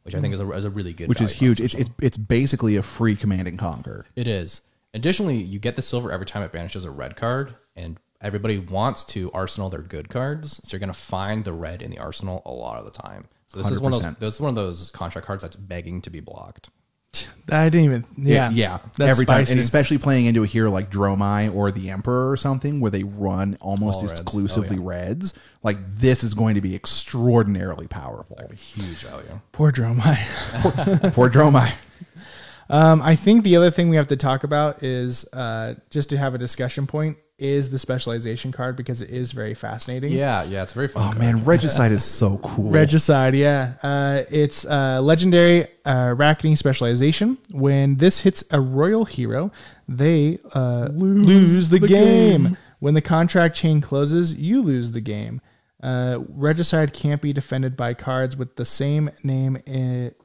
[0.02, 1.08] which I think is a, is a really good.
[1.08, 1.58] Which is huge.
[1.58, 4.04] It's, it's it's basically a free command and conquer.
[4.14, 4.60] it is.
[4.92, 9.04] Additionally, you get the silver every time it banishes a red card, and everybody wants
[9.04, 12.42] to arsenal their good cards, so you're going to find the red in the arsenal
[12.44, 14.12] a lot of the time, So this is one of those.
[14.14, 14.18] 100%.
[14.18, 16.70] This is one of those contract cards that's begging to be blocked.
[17.50, 18.04] I didn't even.
[18.18, 18.80] Yeah, yeah.
[18.98, 19.52] That's Every time, spicy.
[19.52, 23.02] and especially playing into a hero like Dromai or the Emperor or something, where they
[23.04, 24.20] run almost All reds.
[24.20, 25.32] exclusively Oh, reds.
[25.62, 28.38] Like this is going to be extraordinarily powerful.
[28.54, 29.40] Huge value.
[29.52, 30.18] Poor Dromai.
[31.14, 31.72] Poor Dromai.
[32.70, 36.18] Um, I think the other thing we have to talk about is uh, just to
[36.18, 40.12] have a discussion point is the specialization card because it is very fascinating.
[40.12, 41.02] Yeah, yeah, it's a very fun.
[41.02, 41.18] Oh card.
[41.18, 42.70] man, Regicide is so cool.
[42.70, 43.74] Regicide, yeah.
[43.82, 47.38] Uh, it's uh, legendary uh, Arakni specialization.
[47.50, 49.52] When this hits a royal hero,
[49.88, 52.44] they uh, lose, the, the game.
[52.44, 52.58] game.
[52.80, 55.40] When the contract chain closes, you lose the game.
[55.80, 59.58] Uh, Regicide can't be defended by cards with the same name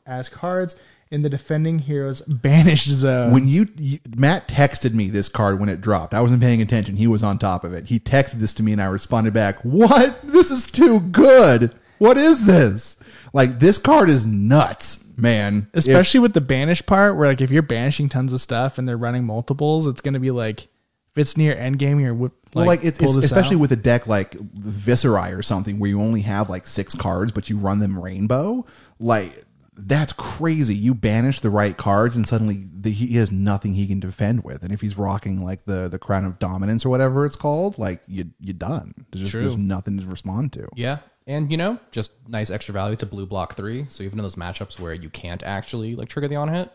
[0.06, 0.76] as cards
[1.14, 3.32] in the defending hero's banished zone.
[3.32, 6.14] when you, you Matt texted me this card when it dropped.
[6.14, 6.96] I wasn't paying attention.
[6.96, 7.88] He was on top of it.
[7.88, 10.20] He texted this to me and I responded back, "What?
[10.24, 11.74] This is too good.
[12.00, 12.98] What is this?
[13.32, 15.68] Like this card is nuts, man.
[15.74, 18.90] If- Especially with the banish part, where like if you're banishing tons of stuff and
[18.90, 22.56] they're running multiples, it's gonna be like if it's near end game, you're whip, like,
[22.56, 23.62] well, like it's, it's especially out.
[23.62, 27.52] with a deck like Viserai or something where you only have like six cards, but
[27.52, 28.66] you run them rainbow.
[29.00, 29.46] Like
[29.76, 30.76] that's crazy.
[30.76, 34.64] You banish the right cards, and suddenly the, he has nothing he can defend with.
[34.64, 38.02] And if he's rocking like the the crown of dominance or whatever it's called, like
[38.08, 38.94] you you done.
[39.12, 40.68] There's just there's nothing to respond to.
[40.76, 43.86] Yeah, and you know, just nice extra value to blue block three.
[43.90, 46.70] So even in those matchups where you can't actually like trigger the on hit,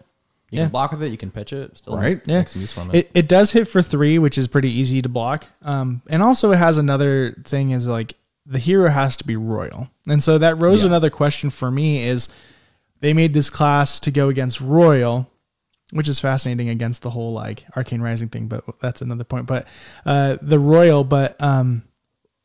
[0.51, 0.65] you Yeah.
[0.65, 1.11] can block with it.
[1.13, 1.79] You can pitch it.
[1.79, 2.17] Still Right.
[2.17, 2.39] make, Yeah.
[2.39, 2.97] make some use from it.
[2.97, 5.47] It, it does hit for three, which is pretty easy to block.
[5.63, 9.89] Um, and also it has another thing is like the hero has to be royal,
[10.09, 10.89] and so that rose Yeah.
[10.89, 12.29] another question for me is
[13.01, 15.31] they made this class to go against royal,
[15.91, 19.47] which is fascinating against the whole like arcane rising thing, but that's another point.
[19.47, 19.67] But
[20.05, 21.83] uh, the royal, but um,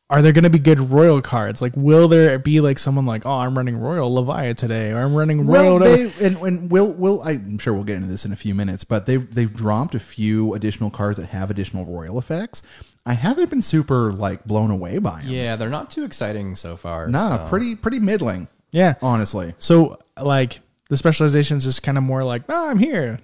[0.10, 1.62] are there going to be good royal cards?
[1.62, 5.16] Like, will there be like someone like, oh, I'm running royal Leviathan today, or I'm
[5.16, 5.80] running royal?
[5.80, 8.54] Well, they and, and we'll we'll I'm sure we'll get into this in a few
[8.54, 12.62] minutes, but they've they've dropped a few additional cards that have additional royal effects.
[13.06, 15.30] I haven't been super like blown away by them.
[15.30, 17.08] yeah, they're not too exciting so far.
[17.08, 19.56] Nah, so- pretty pretty middling, yeah, honestly.
[19.60, 20.60] So like
[20.90, 23.20] the specialization is just kind of more like, oh, I'm here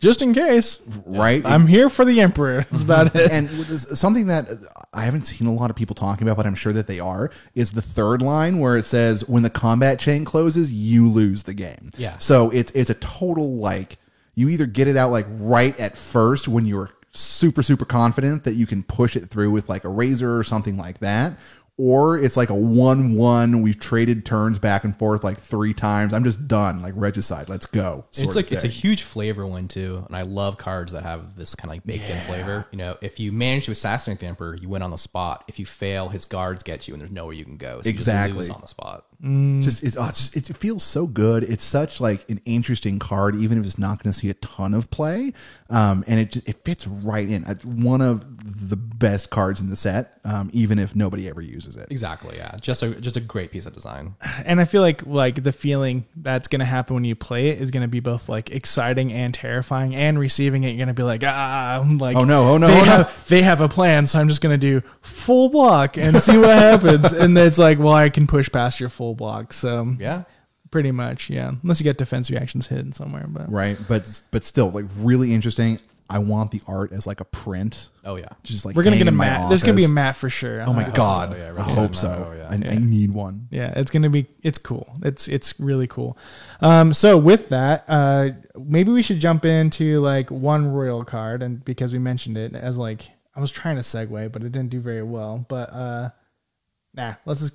[0.00, 0.80] just in case.
[1.06, 1.44] Right?
[1.44, 2.62] I'm here for the emperor.
[2.70, 3.18] That's about mm-hmm.
[3.18, 3.30] it.
[3.30, 4.48] and something that
[4.92, 7.30] I haven't seen a lot of people talking about, but I'm sure that they are,
[7.54, 11.54] is the third line where it says when the combat chain closes, you lose the
[11.54, 11.90] game.
[11.96, 12.18] Yeah.
[12.18, 13.98] So it's it's a total like
[14.34, 18.54] you either get it out like right at first when you're super super confident that
[18.54, 21.32] you can push it through with like a razor or something like that.
[21.78, 23.62] Or it's like a one-one.
[23.62, 26.12] We've traded turns back and forth like three times.
[26.12, 26.82] I'm just done.
[26.82, 28.04] Like regicide, let's go.
[28.10, 31.54] It's like it's a huge flavor one too, and I love cards that have this
[31.54, 32.66] kind of like baked in flavor.
[32.72, 35.44] You know, if you manage to assassinate the emperor, you win on the spot.
[35.46, 37.80] If you fail, his guards get you, and there's nowhere you can go.
[37.82, 38.32] So Exactly.
[38.32, 39.04] you just lose on the spot.
[39.20, 41.42] It's just it's, oh, it's just, it feels so good.
[41.42, 44.74] It's such like an interesting card, even if it's not going to see a ton
[44.74, 45.32] of play.
[45.70, 47.44] Um, and it just it fits right in.
[47.48, 51.76] It's one of the best cards in the set, um, even if nobody ever uses
[51.76, 51.88] it.
[51.90, 52.36] Exactly.
[52.36, 52.56] Yeah.
[52.60, 54.14] Just a just a great piece of design.
[54.44, 57.72] and I feel like like the feeling that's gonna happen when you play it is
[57.72, 59.96] gonna be both like exciting and terrifying.
[59.96, 62.74] And receiving it, you're gonna be like, ah, I'm like, Oh, no, oh, no, they
[62.74, 62.84] oh, no.
[62.84, 66.50] have, They have a plan, so I'm just gonna do full block and see what
[66.50, 67.12] happens.
[67.18, 69.52] And then it's like, well, I can push past your full block.
[69.52, 70.22] So Yeah.
[70.70, 71.52] pretty much, yeah.
[71.62, 75.78] Unless you get defense reactions hidden somewhere, but Right, but but still, like really interesting.
[76.10, 77.90] I want the art as like a print.
[78.02, 78.24] Oh yeah.
[78.42, 79.50] Just like we're gonna get a in my mat.
[79.50, 80.62] There's gonna be a mat for sure.
[80.62, 81.36] Oh my Uh, god!
[81.36, 82.30] yeah, I hope so.
[82.30, 82.48] Oh, yeah.
[82.48, 83.46] I, I need one.
[83.50, 84.90] Yeah, it's gonna be it's cool.
[85.02, 86.16] It's it's really cool.
[86.62, 91.62] Um, so with that, uh, maybe we should jump into like one royal card, and
[91.62, 94.80] because we mentioned it as like I was trying to segue, but it didn't do
[94.80, 95.44] very well.
[95.46, 96.10] But uh,
[96.94, 97.52] nah, let's just.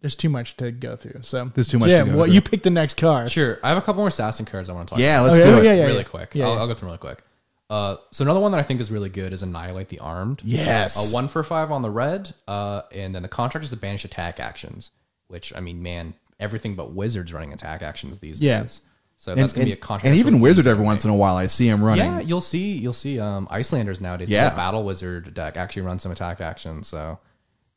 [0.00, 1.20] There's too much to go through.
[1.22, 2.34] So There's too much to Jim, go what through.
[2.34, 3.30] you pick the next card?
[3.30, 3.58] Sure.
[3.62, 4.98] I have a couple more assassin cards I want to talk.
[5.00, 5.32] Yeah, about.
[5.32, 5.64] let's Okay, do it.
[5.64, 6.02] yeah, yeah, really yeah.
[6.04, 6.34] quick.
[6.34, 6.60] Yeah, I'll, yeah.
[6.60, 7.22] I'll go through them really quick.
[7.68, 10.40] Uh, so another one that I think is really good is Annihilate the Armed.
[10.42, 11.12] Yes.
[11.12, 14.04] A one for five on the red, uh, and then the contract is to banish
[14.04, 14.90] attack actions.
[15.28, 18.62] Which I mean, man, everything but wizards running attack actions these Yeah.
[18.62, 18.80] days.
[19.18, 20.06] So And, that's gonna and, be a contract.
[20.06, 22.04] and even wizard every to once in a while I see him running.
[22.06, 24.30] Yeah, you'll see you'll see um, Iyslanders nowadays.
[24.30, 24.44] Yeah.
[24.48, 26.88] Yeah, battle wizard deck actually run some attack actions.
[26.88, 27.18] So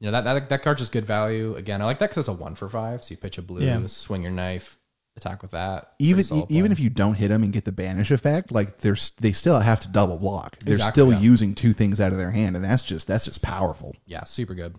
[0.03, 1.55] you know that that that card's just good value.
[1.55, 3.03] Again, I like that because it's a one for five.
[3.03, 3.85] So you pitch a blue, Yeah.
[3.87, 4.77] swing your knife,
[5.15, 5.93] attack with that.
[5.99, 6.73] even solid even play.
[6.73, 9.79] if you don't hit them and get the banish effect, like there's they still have
[9.79, 10.57] to double block.
[10.59, 11.19] They're Exactly, still yeah.
[11.19, 13.95] using two things out of their hand, and that's just that's just powerful.
[14.05, 14.75] Yeah, super good.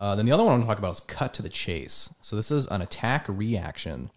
[0.00, 2.14] Uh, then the other one I want to talk about is cut to the chase.
[2.22, 4.10] So this is an attack reaction,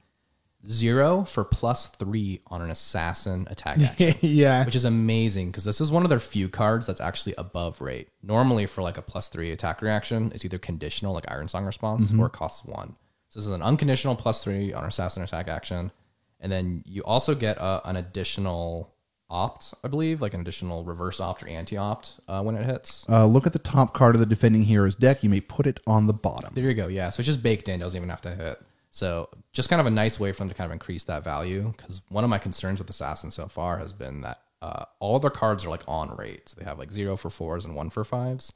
[0.66, 5.82] zero for plus three on an assassin attack action, yeah, which is amazing because this
[5.82, 8.10] is one of their few cards that's actually above rate.
[8.22, 12.28] Normally, for like a plus three attack reaction, it's either conditional like Ironsong response or
[12.28, 12.96] it costs one.
[13.30, 15.92] So this is an unconditional plus three on an assassin attack action,
[16.40, 18.94] and then you also get uh, an additional
[19.30, 23.06] opt, I believe, like an additional reverse opt or anti opt uh, when it hits.
[23.10, 25.24] Uh, look at the top card of the defending hero's deck.
[25.24, 26.54] You may put it on the bottom.
[26.54, 26.88] There you go.
[26.88, 27.76] Yeah, so it's just baked in.
[27.76, 28.62] It doesn't even have to hit.
[28.96, 31.74] So just kind of a nice way for them to kind of increase that value.
[31.76, 35.32] Because one of my concerns with Assassin so far has been that uh, all their
[35.32, 36.50] cards are like on rate.
[36.50, 38.54] So they have like zero for fours and one for fives.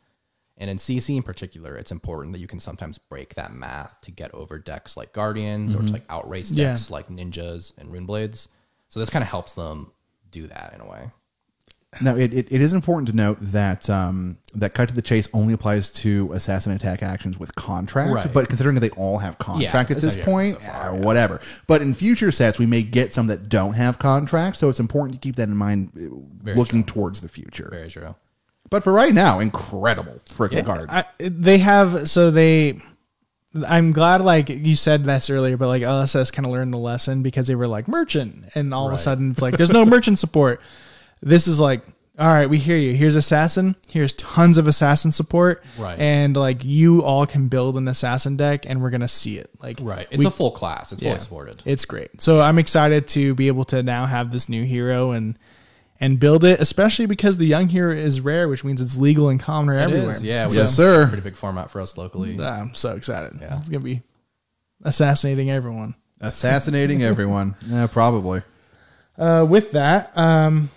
[0.56, 4.12] And in CC in particular, it's important that you can sometimes break that math to
[4.12, 6.70] get over decks like Guardians or to like outrace Yeah.
[6.70, 8.48] decks like Ninjas and Runeblades.
[8.90, 9.92] So this kind of helps them
[10.30, 11.10] do that in a way.
[12.02, 15.28] Now, it, it, it is important to note that um, that cut to the chase
[15.34, 18.14] only applies to assassin attack actions with contract.
[18.14, 18.34] Right.
[18.34, 21.00] But considering that they all have contract at that's this point, so far, yeah.
[21.02, 21.42] whatever.
[21.68, 25.22] But in future sets, we may get some that don't have contract, so it's important
[25.22, 25.92] to keep that in mind,
[26.48, 27.70] uh, looking towards the future.
[27.72, 28.16] Very true.
[28.70, 30.90] But for right now, incredible freaking card.
[30.90, 32.82] I, they have so they
[33.68, 37.24] i'm glad like you said this earlier but like lss kind of learned the lesson
[37.24, 39.00] because they were like merchant and all of a Right.
[39.00, 40.62] sudden it's like there's no merchant support
[41.22, 41.82] this is like
[42.20, 46.00] all right we hear you here's assassin here's tons of assassin support Right.
[46.00, 49.78] and like you all can build an assassin deck and we're gonna see it like
[49.82, 50.08] Right.
[50.10, 50.92] It's we- a full class.
[50.92, 51.62] It's yeah, fully supported.
[51.66, 55.38] it's great so i'm excited to be able to now have this new hero and
[56.00, 59.40] and build it especially because the young hero is rare which means it's legal and
[59.40, 60.48] common It everywhere is, yeah.
[60.48, 61.08] we Yes, sir.
[61.08, 62.40] Pretty big format for us locally.
[62.40, 63.38] I'm so excited.
[63.42, 63.58] Yeah.
[63.58, 64.02] It's gonna be
[64.84, 65.96] assassinating everyone.
[66.22, 67.56] Assassinating everyone.
[67.66, 68.42] Yeah, probably.
[69.18, 70.70] Uh, with that, um,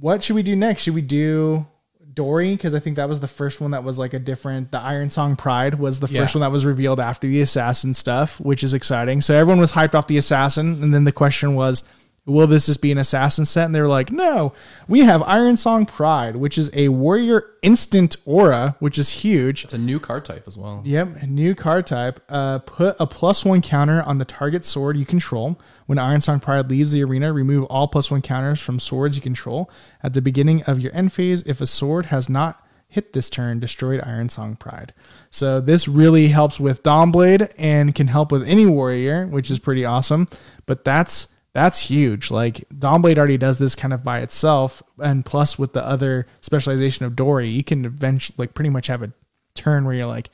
[0.00, 0.82] what should we do next?
[0.82, 1.66] Should we do
[2.12, 2.54] Dory?
[2.54, 4.70] Because I think that was the first one that was like a different.
[4.72, 6.22] The Ironsong Pride was the Yeah.
[6.22, 9.20] first one that was revealed after the assassin stuff, which is exciting.
[9.20, 11.84] So everyone was hyped off the assassin, and then the question was,
[12.24, 13.66] will this just be an assassin set?
[13.66, 14.52] And they were like, no,
[14.88, 19.62] we have Ironsong Pride, which is a warrior instant aura, which is huge.
[19.64, 20.82] It's a new card type as well.
[20.84, 22.20] Yep, a new card type.
[22.28, 25.60] Uh, put a plus one counter on the target sword you control.
[25.86, 29.70] When Ironsong Pride leaves the arena, remove all plus one counters from swords you control.
[30.02, 33.60] At the beginning of your end phase, if a sword has not hit this turn,
[33.60, 34.94] destroyed Ironsong Pride.
[35.30, 39.84] So this really helps with Dawnblade and can help with any warrior, which is pretty
[39.84, 40.28] awesome.
[40.66, 42.30] But that's that's huge.
[42.30, 47.06] Like Dawnblade already does this kind of by itself, and plus with the other specialization
[47.06, 49.12] of Dory, you can eventually like pretty much have a
[49.54, 50.30] turn where you're like,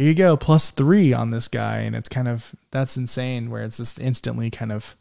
[0.00, 3.50] here you go, plus three on this guy, and it's kind of that's insane.
[3.50, 4.96] Where it's just instantly kind of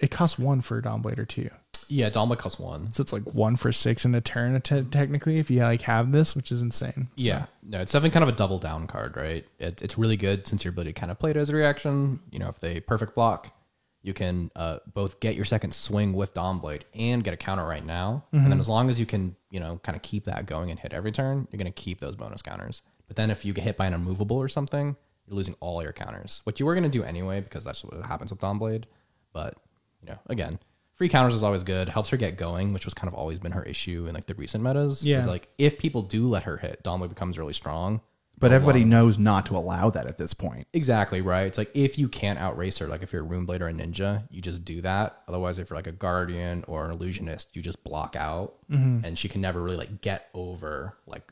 [0.00, 1.50] it costs one for Dawnblade or two,
[1.88, 2.90] Yeah, Dawnblade costs one.
[2.92, 6.10] so it's like one for six in a turn te- technically if you like have
[6.12, 7.08] this, which is insane.
[7.16, 9.46] Yeah, no, it's definitely kind of a double down card, right?
[9.58, 12.20] It, it's really good since your ability kind of played as a reaction.
[12.30, 13.54] You know, if they perfect block,
[14.02, 17.84] you can uh, both get your second swing with Dawnblade and get a counter right
[17.84, 18.24] now.
[18.32, 20.80] And then as long as you can, you know, kind of keep that going and
[20.80, 22.80] hit every turn, you're going to keep those bonus counters.
[23.10, 24.94] But then if you get hit by an unmovable or something,
[25.26, 28.06] you're losing all your counters, which you were going to do anyway because that's what
[28.06, 28.84] happens with Dawnblade.
[29.32, 29.56] But
[30.00, 30.60] you know, again,
[30.94, 31.88] free counters is always good.
[31.88, 34.36] Helps her get going, which was kind of always been her issue in like the
[34.36, 35.04] recent metas.
[35.04, 35.18] Yeah.
[35.18, 38.00] is like if people do let her hit, Dawnblade becomes really strong.
[38.38, 40.68] But everybody knows not to allow that at this point.
[40.72, 41.48] Exactly right.
[41.48, 44.22] It's like if you can't outrace her, like if you're a Runeblade or a ninja,
[44.30, 45.20] you just do that.
[45.26, 49.04] Otherwise, if you're like a guardian or an illusionist, you just block out, mm-hmm.
[49.04, 51.24] and she can never really like get over like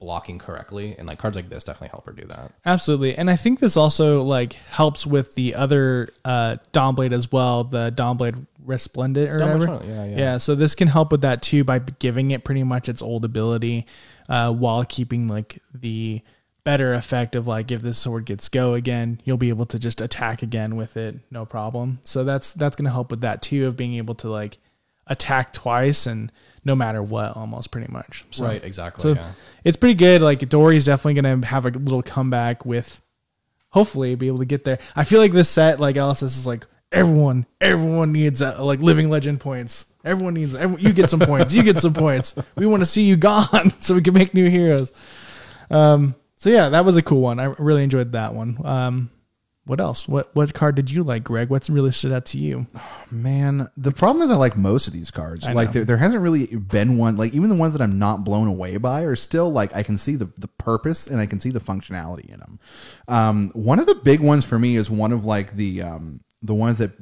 [0.00, 0.96] blocking correctly.
[0.98, 2.52] And like cards like this definitely help her do that.
[2.66, 3.16] Absolutely.
[3.16, 7.92] And I think this also like helps with the other uh Dawnblade as well, the
[7.92, 9.58] Dawnblade Resplendent or whatever.
[9.58, 10.38] Resplendent, yeah, yeah.
[10.38, 13.86] so this can help with that too by giving it pretty much its old ability
[14.28, 16.22] uh while keeping like the
[16.64, 20.00] better effect of like if this sword gets go again, you'll be able to just
[20.00, 21.98] attack again with it, no problem.
[22.04, 24.58] So that's that's going to help with that too of being able to like
[25.06, 26.30] attack twice and
[26.64, 28.24] no matter what almost pretty much.
[28.30, 28.62] So, right.
[28.62, 29.02] Exactly.
[29.02, 29.32] so yeah.
[29.64, 30.22] it's pretty good.
[30.22, 33.00] Like Dory's definitely gonna have a little comeback with,
[33.70, 34.78] hopefully, be able to get there.
[34.94, 39.08] I feel like this set, like LSS is like everyone, everyone needs uh, like living
[39.08, 39.86] legend points.
[40.04, 40.54] Everyone needs.
[40.54, 41.52] Everyone, you get some points.
[41.52, 42.34] You get some points.
[42.56, 44.92] We want to see you gone so we can make new heroes.
[45.70, 46.14] Um.
[46.36, 47.38] So yeah, that was a cool one.
[47.38, 48.58] I really enjoyed that one.
[48.64, 49.10] Um.
[49.66, 50.08] What else?
[50.08, 51.50] What what card did you like, Greg?
[51.50, 52.66] What's really stood out to you?
[53.10, 55.46] Man, the problem is I like most of these cards.
[55.46, 58.24] I like there, there hasn't really been one like even the ones that I'm not
[58.24, 61.40] blown away by are still like I can see the the purpose and I can
[61.40, 62.58] see the functionality in them.
[63.06, 66.54] Um, one of the big ones for me is one of like the um the
[66.54, 66.92] ones that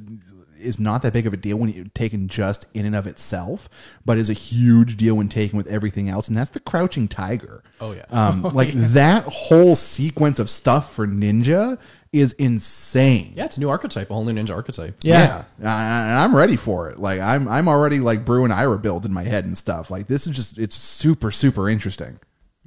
[0.59, 3.69] is not that big of a deal when you taken just in and of itself,
[4.05, 7.63] but is a huge deal when taken with everything else, and that's the crouching tiger.
[7.81, 8.05] Oh, yeah.
[8.09, 11.79] um, like that whole sequence of stuff for ninja
[12.11, 13.33] is insane.
[13.35, 14.95] Yeah, it's a new archetype, a whole new ninja archetype.
[15.03, 15.43] Yeah.
[15.61, 16.99] Yeah, I, I- I'm ready for it.
[16.99, 19.91] Like I'm, I'm already like brewing Ira build in my head and stuff.
[19.91, 22.19] Like this is just, it's super, super interesting.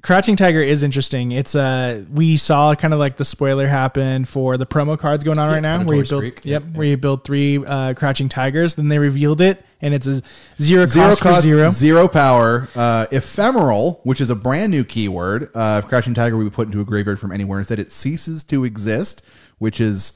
[0.02, 1.30] Crouching Tiger is interesting.
[1.30, 5.38] It's uh we saw kind of like the spoiler happen for the promo cards going
[5.38, 6.44] on right now, where you build Streak.
[6.44, 8.74] yep, Yeah, where you build three uh, Crouching Tigers.
[8.74, 10.20] Then they revealed it, and it's a
[10.60, 11.68] zero cost, Zero for cost, zero.
[11.70, 15.50] zero power, uh, ephemeral, which is a brand new keyword.
[15.54, 17.60] Uh, if Crouching Tiger will be put into a graveyard from anywhere.
[17.60, 19.22] Instead, it ceases to exist,
[19.58, 20.14] which is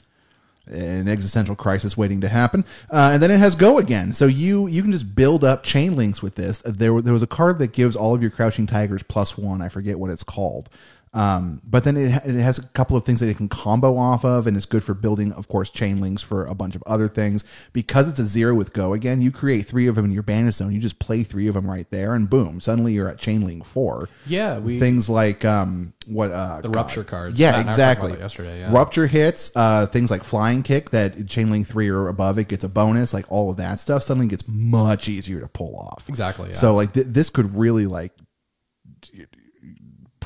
[0.66, 2.64] an existential crisis waiting to happen.
[2.90, 4.12] Uh, and then it has go again.
[4.12, 6.58] So you you can just build up chain links with this.
[6.64, 9.62] There there was a card that gives all of your Crouching Tigers plus one.
[9.62, 10.68] I forget what it's called.
[11.16, 14.22] Um, but then it, it has a couple of things that it can combo off
[14.24, 17.08] of, and it's good for building, of course, chain links for a bunch of other
[17.08, 17.42] things.
[17.72, 20.54] Because it's a zero with go again, you create three of them in your bandit
[20.54, 20.72] zone.
[20.72, 23.64] You just play three of them right there, and boom, suddenly you're at chain link
[23.64, 24.08] four.
[24.26, 27.38] Yeah, we- things like um, what uh, The rupture cards.
[27.40, 28.18] Yeah, Matt and I were talking exactly.
[28.20, 28.72] yesterday, yeah.
[28.72, 32.62] Rupture hits, uh, things like flying kick that chain link three or above it gets
[32.64, 36.08] a bonus, like all of that stuff suddenly gets much easier to pull off.
[36.08, 36.54] Exactly, yeah.
[36.54, 38.12] So like th- this could really like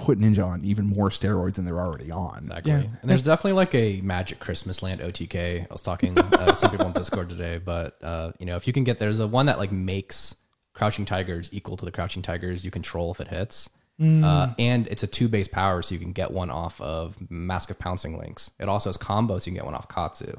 [0.00, 2.38] put Ninja on even more steroids than they're already on.
[2.38, 2.72] Exactly.
[2.72, 2.82] Yeah.
[3.02, 5.62] And there's definitely like a Magic Christmas Land OTK.
[5.62, 8.66] I was talking uh, to some people on Discord today, but uh, you know, if
[8.66, 10.34] you can get there's a one that like makes
[10.72, 13.68] Crouching Tigers equal to the Crouching Tigers you control if it hits.
[14.24, 17.68] Uh, and it's a two base power, so you can get one off of Mask
[17.68, 18.50] of Pouncing Lynx.
[18.58, 20.32] It also has combos, so you can get one off Katsu.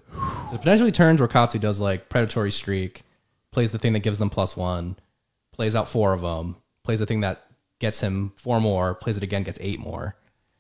[0.50, 3.04] So potentially turns where Katsu does like Predatory Streak,
[3.52, 4.98] plays the thing that gives them plus one,
[5.52, 7.51] plays out four of them, plays the thing that
[7.82, 10.16] gets him four more, plays it again, gets eight more.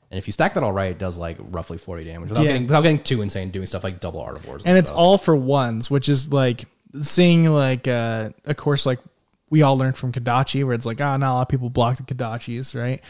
[0.09, 2.49] And if you stack that all right, it does like roughly 40 damage without, Yeah.
[2.51, 4.63] getting, without getting too insane, doing stuff like double Art of Wars.
[4.65, 4.99] and it's stuff.
[4.99, 6.65] all for ones, which is like
[7.01, 8.99] seeing like uh, a course like
[9.49, 11.95] we all learned from Kodachi, where it's like, ah, not a lot of people block
[11.97, 13.01] the Kodachis, right?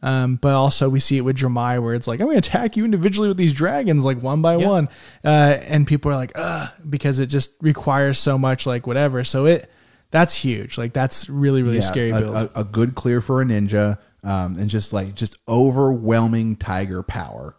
[0.00, 2.76] Um, but also we see it with Dramai, where it's like, I'm going to attack
[2.76, 4.68] you individually with these dragons, like one by Yeah.
[4.68, 4.88] one,
[5.24, 9.24] uh, and people are like, ugh, because it just requires so much, like whatever.
[9.24, 9.68] So it
[10.10, 10.78] that's huge.
[10.78, 12.34] Like that's really really scary a, build.
[12.36, 17.56] A, a good clear for a ninja, um, and just like just overwhelming tiger power.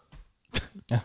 [0.90, 1.00] Yeah.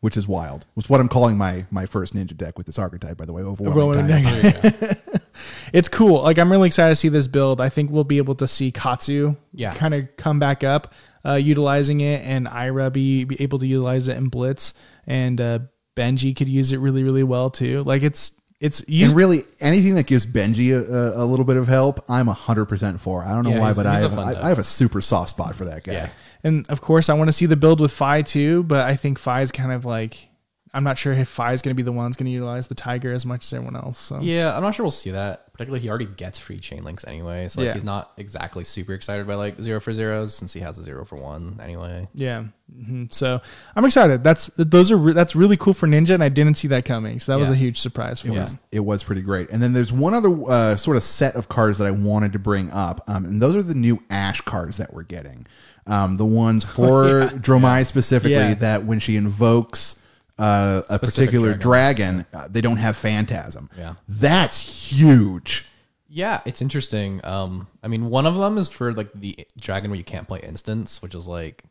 [0.00, 0.64] Which is wild.
[0.76, 3.42] It's what I'm calling my my first ninja deck with this archetype, by the way.
[3.42, 4.96] Overwhelming, Overwhelming tiger.
[5.72, 6.22] it's cool.
[6.22, 7.60] Like I'm really excited to see this build.
[7.60, 9.74] I think we'll be able to see Katsu Yeah.
[9.74, 14.08] kind of come back up, uh, utilizing it, and Ira be, be able to utilize
[14.08, 14.74] it in Blitz,
[15.06, 15.58] and uh,
[15.96, 17.82] Benji could use it really really well too.
[17.84, 22.04] Like it's it's And really, anything that gives Benji a, a, little bit of help,
[22.08, 23.24] I'm hundred percent for.
[23.24, 24.44] I don't know Yeah, why, he's- but I he's a have, fun I.
[24.44, 25.92] I have a super soft spot for that guy.
[25.92, 26.08] Yeah.
[26.44, 29.18] and of course, I want to see the build with Fai too, but I think
[29.18, 30.28] Fai is kind of like
[30.72, 32.68] I'm not sure if Fai is going to be the one that's going to utilize
[32.68, 33.98] the Tiger as much as everyone else.
[33.98, 35.52] So Yeah, I'm not sure we'll see that.
[35.52, 37.74] Particularly, he already gets free chain links anyway, so like, Yeah.
[37.74, 41.04] he's not exactly super excited by like zero for zeros since he has a zero
[41.04, 42.08] for one anyway.
[42.14, 42.44] Yeah.
[42.72, 43.40] hmm So
[43.74, 44.22] I'm excited.
[44.22, 47.18] That's those are re- that's really cool for Ninja, and I didn't see that coming.
[47.18, 48.38] So that was a huge surprise for It me.
[48.38, 49.50] was, it was pretty great.
[49.50, 52.38] And then there's one other uh, sort of set of cards that I wanted to
[52.38, 55.46] bring up, um, and those are the new Ash cards that we're getting.
[55.86, 58.54] Um, the ones for Dromai specifically Yeah.
[58.54, 59.96] that when she invokes
[60.40, 63.68] uh, a particular dragon, uh, they don't have Phantasm.
[63.76, 63.94] Yeah.
[64.08, 65.66] That's huge.
[66.08, 67.20] Yeah, it's interesting.
[67.24, 70.40] Um, I mean, one of them is for like the dragon where you can't play
[70.40, 71.62] instants, which is like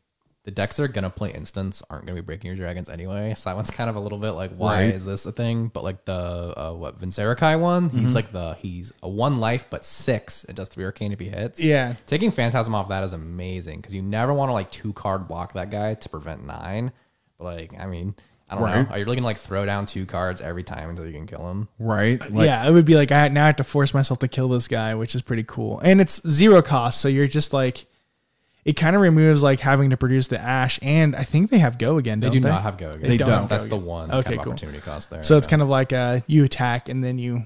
[0.46, 3.34] the decks that are gonna play instants aren't gonna be breaking your dragons anyway.
[3.36, 4.96] So that one's kind of a little bit like, why Right.
[4.96, 5.68] is this a thing?
[5.68, 6.14] But like the
[6.58, 10.46] uh, what Vynserakai one, he's like the he's a one life but six.
[10.46, 11.62] It does three arcane if he hits.
[11.62, 11.96] Yeah.
[12.08, 15.52] taking Phantasm off that is amazing because you never want to like two card block
[15.54, 16.94] that guy to prevent nine.
[17.38, 18.16] But like, I mean,
[18.50, 18.88] I don't Right.
[18.88, 18.94] know.
[18.94, 21.50] Are you looking to like throw down two cards every time until you can kill
[21.52, 21.68] him?
[21.78, 22.20] Right?
[22.32, 24.50] Like, yeah, it would be like I now I have to force myself to kill
[24.50, 25.80] this guy, which is pretty cool.
[25.80, 27.86] And it's zero cost, so you're just like
[28.66, 30.80] it kind of removes like having to produce the ash.
[30.82, 32.20] And I think they have go again.
[32.20, 32.50] They Don't do they?
[32.50, 33.10] Do not have go again.
[33.10, 33.48] They don't.
[33.50, 34.52] That's Go the one Okay, kind of cool.
[34.54, 35.24] opportunity cost there.
[35.24, 35.52] So it's yeah.
[35.52, 37.46] kind of like uh, you attack and then you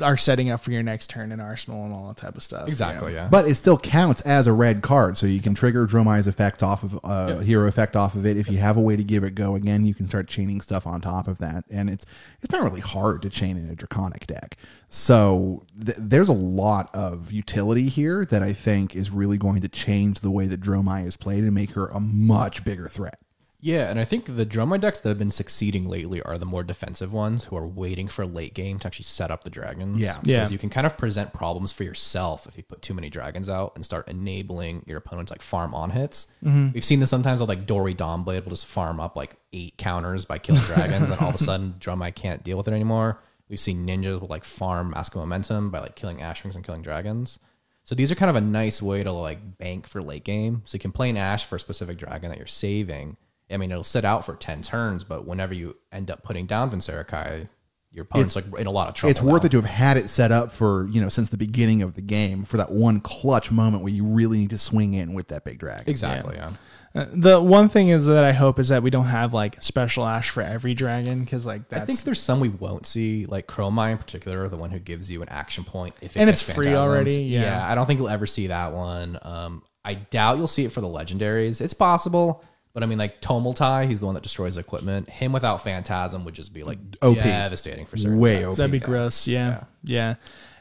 [0.00, 2.68] are setting up for your next turn in arsenal and all that type of stuff.
[2.68, 3.22] exactly Yeah.
[3.22, 3.28] yeah.
[3.28, 6.82] But it still counts as a red card, so you can trigger Dromai's effect off
[6.82, 8.36] of uh, hero effect off of it.
[8.36, 10.86] If you have a way to give it go again, you can start chaining stuff
[10.86, 12.04] on top of that, and it's
[12.42, 14.56] it's not really hard to chain in a draconic deck.
[14.88, 19.68] So th- there's a lot of utility here that I think is really going to
[19.68, 23.18] change the way that Dromai is played and make her a much bigger threat.
[23.64, 26.62] Yeah, and I think the Dromai decks that have been succeeding lately are the more
[26.62, 29.98] defensive ones who are waiting for late game to actually set up the dragons.
[29.98, 30.18] Yeah.
[30.22, 30.50] Yeah.
[30.50, 33.72] You can kind of present problems for yourself if you put too many dragons out
[33.74, 36.26] and start enabling your opponents like farm on hits.
[36.44, 36.72] Mm-hmm.
[36.74, 40.26] We've seen this sometimes with like Dory Dawnblade will just farm up like eight counters
[40.26, 43.22] by killing dragons, and all of a sudden Dromai can't deal with it anymore.
[43.48, 46.82] We've seen ninjas will like farm Mask of Momentum by like killing Ashwings and killing
[46.82, 47.38] dragons.
[47.84, 50.60] So these are kind of a nice way to like bank for late game.
[50.66, 53.16] So you can play an Ash for a specific dragon that you're saving.
[53.54, 56.70] I mean, it'll sit out for 10 turns, but whenever you end up putting down
[56.70, 57.48] Vynserakai,
[57.92, 59.10] your opponent's like in a lot of trouble.
[59.12, 61.80] it's worth it to have had it set up for you know since the beginning
[61.80, 65.14] of the game for that one clutch moment where you really need to swing in
[65.14, 65.84] with that big dragon.
[65.86, 66.34] Exactly.
[66.34, 66.50] Yeah.
[66.96, 70.04] Uh, the one thing is that I hope is that we don't have like special
[70.06, 73.46] ash for every dragon because like that's I think there's some we won't see, like
[73.46, 76.42] Cromai in particular, the one who gives you an action point if it And gets
[76.46, 76.88] it's free phantasms.
[76.88, 77.64] already, yeah.
[77.64, 79.18] I don't think you'll ever see that one.
[79.22, 81.60] Um, I doubt you'll see it for the legendaries.
[81.60, 82.44] It's possible,
[82.74, 85.08] but I mean, like Tomeltai, he's the one that destroys equipment.
[85.08, 87.14] Him without Phantasm would just be like OP.
[87.14, 88.18] devastating for certain.
[88.18, 88.48] Way decks.
[88.48, 88.56] OP.
[88.56, 89.28] that'd be gross.
[89.28, 90.16] Yeah, yeah.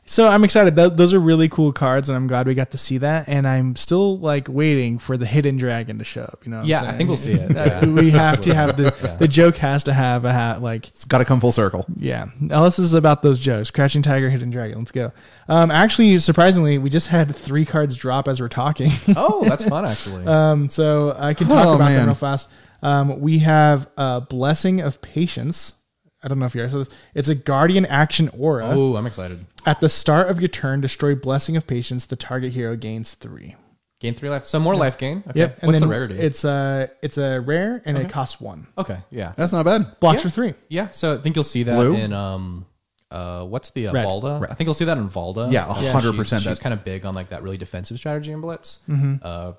[0.05, 0.75] So I'm excited.
[0.75, 3.29] Th- those are really cool cards, and I'm glad we got to see that.
[3.29, 6.41] And I'm still like waiting for the hidden dragon to show up.
[6.43, 6.57] You know?
[6.57, 6.97] what I'm Yeah, I saying?
[6.97, 7.51] think we'll see it.
[7.55, 7.85] Yeah.
[7.85, 11.19] we have to have the the joke has to have a hat like It's got
[11.19, 11.85] to come full circle.
[11.97, 13.71] Yeah, now this is about those jokes.
[13.71, 14.77] Crouching Tiger, Hidden Dragon.
[14.79, 15.13] Let's go.
[15.47, 18.91] Um, actually, surprisingly, we just had three cards drop as we're talking.
[19.15, 20.25] Oh, that's fun actually.
[20.25, 22.05] um, so I can talk Oh, about them man.
[22.07, 22.49] real fast.
[22.81, 25.75] Um, we have uh, Blessing of Patience.
[26.23, 26.89] I don't know if you guys saw this.
[27.13, 28.65] It's a Guardian action aura.
[28.67, 29.45] oh, I'm excited.
[29.65, 32.05] At the start of your turn, destroy Blessing of Patience.
[32.05, 33.55] The target hero gains three.
[33.99, 34.45] Gain three life.
[34.45, 35.23] So more life gain.
[35.29, 35.39] Okay.
[35.39, 35.59] Yep.
[35.61, 36.19] And What's then the rarity?
[36.19, 38.67] It's a it's a rare and it costs one.
[38.77, 38.99] okay.
[39.09, 39.31] Yeah.
[39.37, 39.97] That's not bad.
[40.01, 40.23] Blocks Yeah.
[40.23, 40.53] for three.
[40.67, 40.91] Yeah.
[40.91, 41.95] So I think you'll see that Blue?
[41.95, 42.65] in um
[43.11, 44.05] uh what's the uh, Red.
[44.05, 44.49] Valda?
[44.49, 45.51] I think you'll see that in Valda.
[45.53, 48.41] Yeah, Uh, 100% She's, she's kind of big on like that really defensive strategy in
[48.41, 48.79] Blitz.
[48.89, 49.15] Mm-hmm.
[49.21, 49.53] Uh,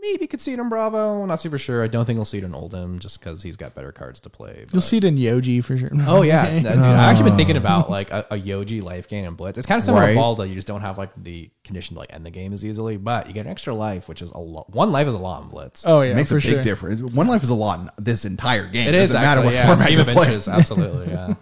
[0.00, 1.24] maybe could see it in Bravo.
[1.26, 1.82] Not super sure.
[1.84, 4.30] I don't think we'll see it in Oldhim just because he's got better cards to
[4.30, 4.64] play.
[4.72, 5.90] You'll see it in Yoji for sure.
[6.06, 9.36] Oh yeah, Dude, I've actually been thinking about like a, a Yoji life gain and
[9.36, 9.58] Blitz.
[9.58, 10.14] It's kind of similar Right.
[10.14, 10.48] to Valda.
[10.48, 13.26] You just don't have like the condition to like end the game as easily, but
[13.26, 14.70] you get an extra life, which is a lot.
[14.70, 15.86] One life is a lot in Blitz.
[15.86, 16.62] Oh yeah, it makes for a big sure.
[16.62, 17.00] difference.
[17.14, 18.88] One life is a lot in this entire game.
[18.88, 19.26] it is doesn't actually.
[19.26, 20.30] matter what yeah, format you're playing.
[20.32, 21.08] inches, absolutely.
[21.12, 21.34] Yeah.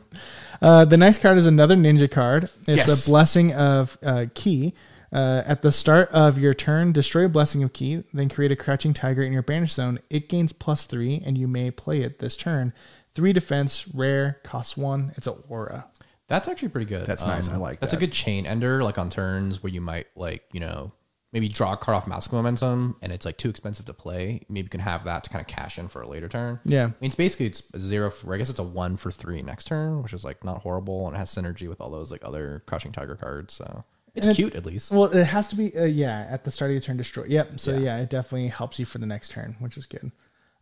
[0.61, 2.45] Uh, the next card is another ninja card.
[2.67, 3.07] It's Yes.
[3.07, 4.73] a blessing of uh, Qi.
[5.13, 8.57] Uh, at the start of your turn, destroy a blessing of Qi, then create a
[8.57, 9.99] crouching tiger in your banish zone.
[10.11, 12.73] It gains plus three, and you may play it this turn.
[13.15, 15.13] Three defense, rare, costs one.
[15.17, 15.87] It's an aura.
[16.29, 17.01] That's actually pretty good.
[17.01, 17.49] Um, That's nice.
[17.49, 17.81] I like that.
[17.81, 17.97] That's that.
[17.97, 20.93] a good chain ender, like on turns where you might like you know
[21.33, 24.43] maybe draw a card off Mask of Momentum, and it's like too expensive to play.
[24.49, 26.61] Maybe you can have that to kind of cash in for a later turn.
[26.65, 26.85] Yeah.
[26.85, 28.11] I mean, it's basically it's a zero.
[28.11, 31.07] For, I guess it's a one for three next turn, which is like not horrible,
[31.07, 33.55] and it has synergy with all those like other crouching tiger cards.
[33.55, 33.85] So
[34.19, 34.93] it's And it- cute at least.
[34.93, 37.25] Well, it has to be, uh, yeah, at the start of your turn, destroy.
[37.29, 37.59] Yep.
[37.61, 37.79] So, Yeah.
[37.79, 37.97] yeah.
[37.99, 40.11] it definitely helps you for the next turn, which is good.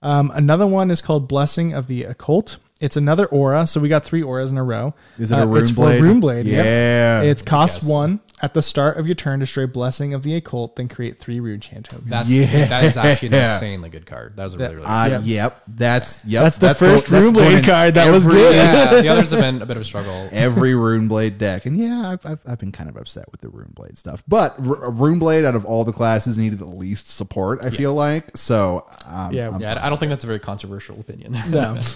[0.02, 2.58] Um, another one is called Blessing of the Occult.
[2.80, 3.66] It's another aura.
[3.66, 4.94] So, we got three auras in a row.
[5.18, 5.98] Is it a Uh, rune it's blade?
[5.98, 6.46] For rune blade.
[6.46, 6.64] yep.
[6.64, 7.22] Yeah.
[7.22, 8.20] It's cost one.
[8.42, 11.58] At the start of your turn, destroy Blessing of the Occult, then create three rune
[11.58, 12.10] chant tokens.
[12.10, 12.66] That's Yeah.
[12.66, 14.36] that is actually an insanely good card.
[14.36, 14.86] That was a really really.
[14.86, 15.20] Uh, Yep.
[15.24, 15.62] Yep.
[15.68, 16.42] That's yep.
[16.42, 17.94] That's the first go- Rune Blade in card.
[17.94, 18.54] That was every- good.
[18.54, 20.28] yeah, the others have been a bit of a struggle.
[20.32, 21.64] every Rune Blade deck.
[21.64, 24.22] And yeah, I've, I've, I've been kind of upset with the Rune Blade stuff.
[24.28, 27.94] But R- Rune Blade, out of all the classes, needed the least support, I feel
[27.94, 28.36] like.
[28.36, 29.46] So, um, Yeah.
[29.48, 31.38] I'm- Yeah, I don't think that's a very controversial opinion.
[31.48, 31.78] No.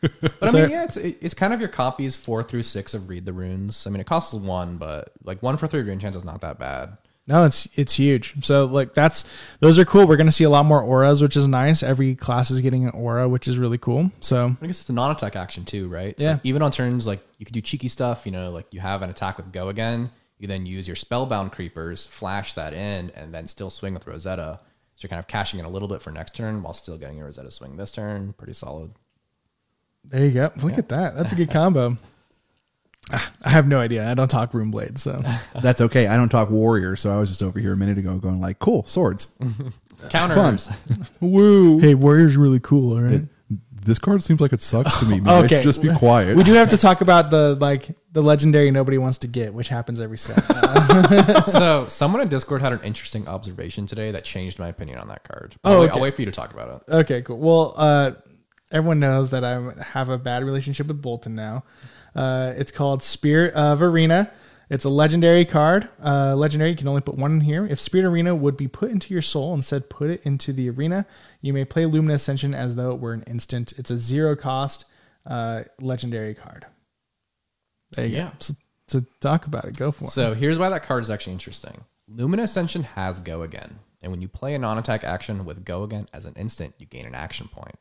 [0.00, 3.24] But I mean, yeah, it's it's kind of your copies four through six of Read
[3.24, 3.86] the Runes.
[3.86, 6.58] I mean, it costs one, but like one for three rune chance is not that
[6.58, 6.96] bad.
[7.26, 8.42] No, it's it's huge.
[8.44, 9.24] So like that's
[9.60, 10.06] those are cool.
[10.06, 11.82] We're gonna see a lot more auras, which is nice.
[11.82, 14.10] Every class is getting an aura, which is really cool.
[14.20, 16.18] So I guess it's a non-attack action too, right?
[16.18, 16.38] So Yeah.
[16.42, 18.24] even on turns, like you could do cheeky stuff.
[18.24, 20.10] You know, like you have an attack with Go again.
[20.38, 24.60] You then use your spellbound creepers, flash that in, and then still swing with Rosetta.
[24.94, 27.16] So you're kind of cashing in a little bit for next turn while still getting
[27.18, 28.32] your Rosetta swing this turn.
[28.34, 28.92] Pretty solid.
[30.10, 30.52] There you go.
[30.62, 31.16] Look at that.
[31.16, 31.96] That's a good combo.
[33.10, 34.08] I have no idea.
[34.10, 35.22] I don't talk room blades, so
[35.62, 36.06] that's okay.
[36.08, 38.58] I don't talk warrior, so I was just over here a minute ago going like,
[38.58, 39.28] cool, swords.
[40.10, 40.68] Counters.
[41.20, 41.78] Woo.
[41.78, 43.22] hey, warrior's really cool, all right?
[43.84, 45.18] This card seems like it sucks to me.
[45.18, 45.48] Maybe I Okay.
[45.56, 46.36] should just be quiet.
[46.36, 49.70] We do have to talk about the like the legendary nobody wants to get, which
[49.70, 50.38] happens every set.
[51.46, 55.24] So someone in Discord had an interesting observation today that changed my opinion on that
[55.24, 55.56] card.
[55.64, 55.94] Oh, I'll, wait, okay.
[55.94, 56.92] I'll wait for you to talk about it.
[56.92, 57.38] okay, cool.
[57.38, 58.10] Well, uh,
[58.72, 61.64] everyone knows that I have a bad relationship with Boltyn now.
[62.14, 64.30] Uh, it's called Spirit of Eirina.
[64.70, 65.88] It's a legendary card.
[66.04, 67.66] Uh, legendary, you can only put one in here.
[67.66, 71.06] If Spirit Eirina would be put into your soul, instead put it into the arena,
[71.40, 73.72] you may play Lumina Ascension as though it were an instant.
[73.78, 74.84] It's a zero cost
[75.26, 76.66] uh, legendary card.
[77.92, 78.24] There you Yeah.
[78.24, 78.32] go.
[78.40, 78.54] So,
[78.88, 79.76] so talk about it.
[79.78, 80.10] Go for it.
[80.10, 81.84] So here's why that card is actually interesting.
[82.06, 83.78] Lumina Ascension has Go Again.
[84.02, 86.86] And when you play a non attack action with Go Again as an instant, you
[86.86, 87.76] gain an action point.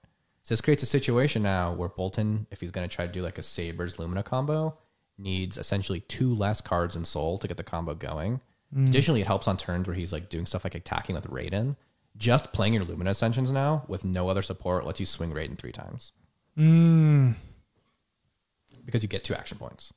[0.47, 3.21] So this creates a situation now where Boltyn, if he's going to try to do
[3.21, 4.77] like a Sabres Lumina combo,
[5.17, 8.39] needs essentially two less cards in Soul to get the combo going.
[8.73, 8.87] Hmm.
[8.87, 11.75] Additionally, it helps on turns where he's like doing stuff like attacking with Raydn.
[12.15, 15.73] Just playing your Lumina Ascensions now with no other support lets you swing Raydn three
[15.73, 16.13] times.
[16.55, 17.31] Hmm.
[18.85, 19.93] Because you get two action points.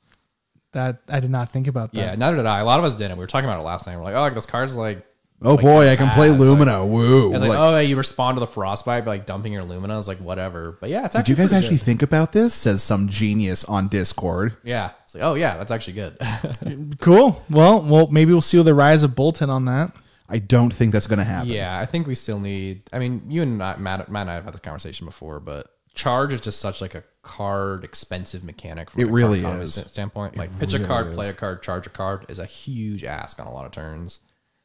[0.73, 2.01] That I did not think about that.
[2.01, 2.59] Yeah, neither did I.
[2.59, 3.17] A lot of us didn't.
[3.17, 3.95] We were talking about it last night.
[3.95, 5.05] We're like, oh, like this card's like
[5.43, 6.33] Oh like, boy, I can play bad.
[6.35, 6.85] It's like- Lumina.
[6.85, 7.31] Woo!
[7.33, 9.97] It's like, Like, oh, yeah, you respond to the frostbite by like dumping your Lumina.
[9.97, 10.77] It's like whatever.
[10.79, 11.85] But yeah, it's did you guys actually good.
[11.85, 12.53] think about this?
[12.53, 14.55] Says some genius on Discord.
[14.63, 16.17] Yeah, it's like oh yeah, that's actually good.
[16.99, 17.43] Cool.
[17.49, 19.95] Well, well, maybe we'll see the rise of Boltyn on that.
[20.29, 21.49] I don't think that's going to happen.
[21.49, 22.83] yeah, I think we still need.
[22.93, 25.67] I mean, you and I, Matt, Matt and I have had this conversation before, but
[25.93, 28.91] charge is just such like a card expensive mechanic.
[28.91, 29.73] From It a really economy is.
[29.73, 33.03] st- Standpoint, like pitch a card, play a card, charge a card is a huge
[33.03, 34.19] ask on a lot of turns.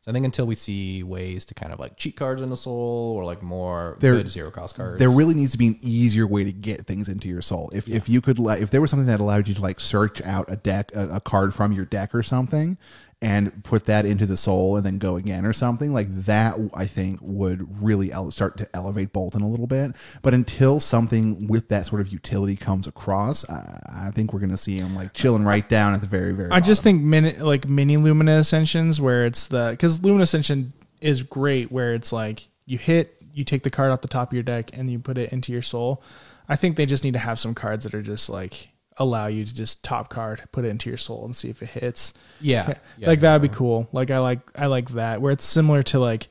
[0.06, 3.14] So I think until we see ways to kind of like cheat cards into Soul
[3.16, 6.28] or like more There- good zero cost cards, There really needs to be an easier
[6.28, 7.70] way to get things into your soul.
[7.74, 10.48] If if you could, if there was something that allowed you to like search out
[10.48, 12.78] a deck, a, a card from your deck or something,
[13.26, 16.86] and put that into the soul and then go again or something like that, I
[16.86, 19.96] think would really ele- start to elevate Boltyn a little bit.
[20.22, 24.52] But until something with that sort of utility comes across, I, I think we're going
[24.52, 26.52] to see him like chilling right down at the very very.
[26.52, 31.24] I just think mini, like mini Lumina Ascensions where it's the because Lumina Ascension is
[31.24, 34.44] great where it's like you hit, you take the card off the top of your
[34.44, 36.00] deck and you put it into your soul.
[36.48, 38.68] I think they just need to have some cards that are just like
[38.98, 41.68] allow you to just top card, put it into your soul and see if it
[41.68, 42.14] hits.
[42.40, 43.88] yeah, yeah, like that'd be cool.
[43.92, 46.28] Like I like I like that where it's similar to like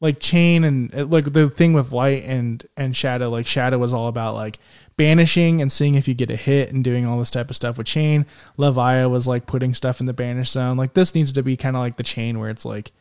[0.00, 3.28] like chain and uh, like the thing with light and and shadow.
[3.30, 4.58] Like shadow was all about like
[4.96, 7.78] banishing and seeing if you get a hit and doing all this type of stuff
[7.78, 8.26] with chain.
[8.58, 10.76] Levia was like putting stuff in the banish zone.
[10.76, 12.92] Like this needs to be kind of like the chain where it's like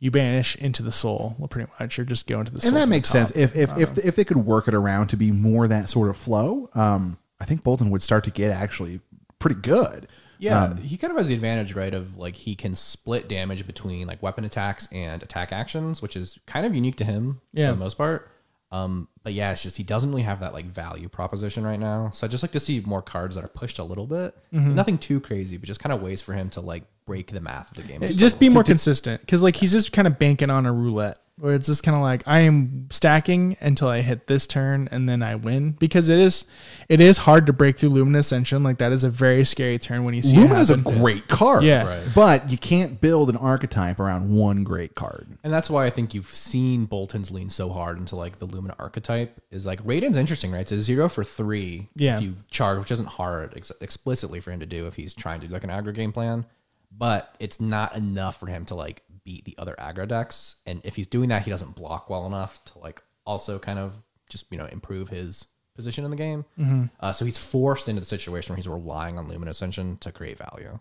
[0.00, 2.68] you banish into the soul, well, pretty much, or just go into the soul.
[2.68, 3.38] and that makes sense top.
[3.38, 6.16] if if if, if they could work it around to be more that sort of
[6.16, 6.70] flow.
[6.74, 9.00] Um, I think Boltyn would start to get actually
[9.38, 10.08] pretty good.
[10.40, 13.66] Yeah, Um, he kind of has the advantage, right, of like he can split damage
[13.66, 17.68] between like weapon attacks and attack actions, which is kind of unique to him Yeah.
[17.70, 18.30] for the most part.
[18.70, 22.10] Um, but yeah, it's just he doesn't really have that like value proposition right now.
[22.10, 24.36] So I just like to see more cards that are pushed a little bit.
[24.52, 24.74] Mm-hmm.
[24.74, 27.70] Nothing too crazy, but just kind of ways for him to like break the math
[27.70, 28.02] of the game.
[28.16, 31.54] just be more consistent because like he's just kind of banking on a roulette where
[31.54, 35.22] it's just kind of like I am stacking until I hit this turn and then
[35.22, 36.44] I win because it is
[36.88, 40.04] it is hard to break through Lumina Ascension like that is a very scary turn
[40.04, 41.86] when you see Luma is a great card, Yeah.
[41.86, 42.02] Right.
[42.14, 45.26] but you can't build an archetype around one great card.
[45.44, 48.74] And that's why I think you've seen Boltyn's lean so hard into like the Lumina
[48.78, 49.40] archetype.
[49.50, 50.60] Is like Raydn's interesting, right?
[50.62, 52.16] It's a zero for three Yeah.
[52.16, 55.40] if you charge, which isn't hard ex- explicitly for him to do if he's trying
[55.40, 56.44] to do like an aggro game plan.
[56.90, 60.56] But it's not enough for him to like beat the other aggro decks.
[60.64, 63.92] And if he's doing that, he doesn't block well enough to like also kind of
[64.30, 66.46] just you know improve his position in the game.
[66.58, 66.84] Mm-hmm.
[66.98, 70.38] Uh, so he's forced into the situation where he's relying on Lumina Ascension to create
[70.38, 70.78] value.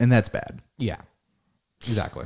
[0.00, 0.62] And that's bad.
[0.78, 0.96] Yeah,
[1.86, 2.24] exactly.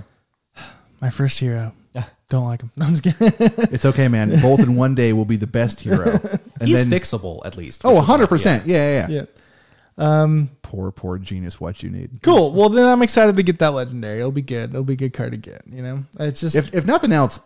[1.00, 1.72] my first hero
[2.28, 3.32] don't like him no, I'm just kidding
[3.72, 4.30] It's okay, man.
[4.30, 6.20] Boltyn one day will be the best hero.
[6.60, 7.80] And he's then, fixable at least.
[7.84, 8.62] oh, which is not- 100%.
[8.64, 9.08] Yeah, yeah, yeah.
[9.08, 9.24] yeah
[9.96, 11.60] Um, Poor, poor genius.
[11.60, 12.18] What you need.
[12.22, 14.96] cool well then I'm excited to get that legendary it'll be good it'll be a
[14.96, 17.40] good card to get you know it's just If, if nothing else,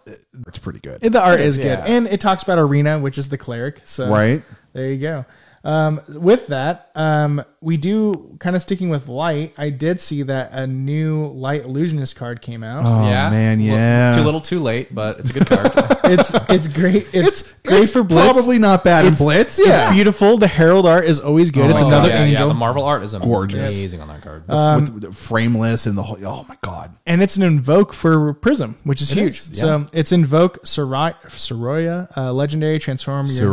[0.47, 1.03] it's pretty good.
[1.03, 1.85] the art It is is, good yeah.
[1.85, 4.43] and it talks about arena which is the cleric so Right?
[4.73, 5.25] There you go.
[5.69, 9.53] Um, with that, um, we do kind of sticking with light.
[9.59, 12.85] I did see that a new light illusionist card came out.
[12.87, 14.16] Oh, yeah, man, Well, yeah.
[14.16, 15.71] too little, too late, but it's a good card.
[16.09, 17.07] It's it's great.
[17.12, 18.33] It's, It's, great it's for Blitz.
[18.33, 19.59] probably not bad in It's- Blitz.
[19.59, 20.39] It's beautiful.
[20.39, 21.69] The herald art is always good.
[21.71, 23.71] it's Oh, another yeah, angel, Yeah, the Marvel art is Gorgeous.
[23.71, 24.45] amazing on that card.
[24.49, 26.16] with, with the frameless and the whole.
[26.27, 26.95] Oh, my God.
[27.07, 29.33] and it's an invoke for Prism, which is It huge.
[29.35, 29.61] is, yeah.
[29.61, 33.51] So it's invoke Suraya, Suraya uh, legendary transform your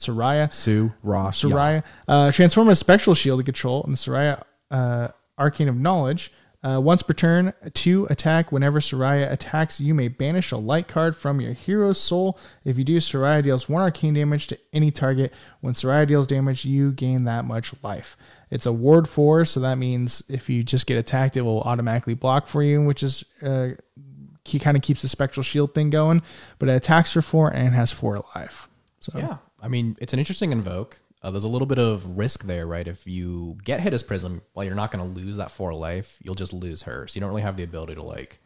[0.00, 0.48] Suraya.
[0.48, 0.52] Suraya.
[0.52, 1.42] Sue, Ross.
[1.42, 1.82] Suraya.
[2.08, 6.32] Uh, transform a spectral shield to control, and the Suraya uh, Archangel of Knowledge.
[6.62, 8.52] Uh, once per turn, two attack.
[8.52, 12.38] Whenever Suraya attacks, you may banish a light card from your hero's soul.
[12.64, 15.32] If you do, Suraya deals one arcane damage to any target.
[15.62, 18.14] When Suraya deals damage, you gain that much life.
[18.50, 22.14] It's a ward four, so that means if you just get attacked, it will automatically
[22.14, 23.70] block for you, which is uh,
[24.44, 26.20] he kind of keeps the spectral shield thing going.
[26.58, 28.68] But it attacks for four and has four life.
[29.00, 30.98] So Yeah, I mean, it's an interesting invoke.
[31.22, 32.88] Uh, there's a little bit of risk there, right?
[32.88, 36.18] If you get hit as Prism, while you're not going to lose that four life,
[36.22, 37.06] you'll just lose her.
[37.06, 38.40] So you don't really have the ability to like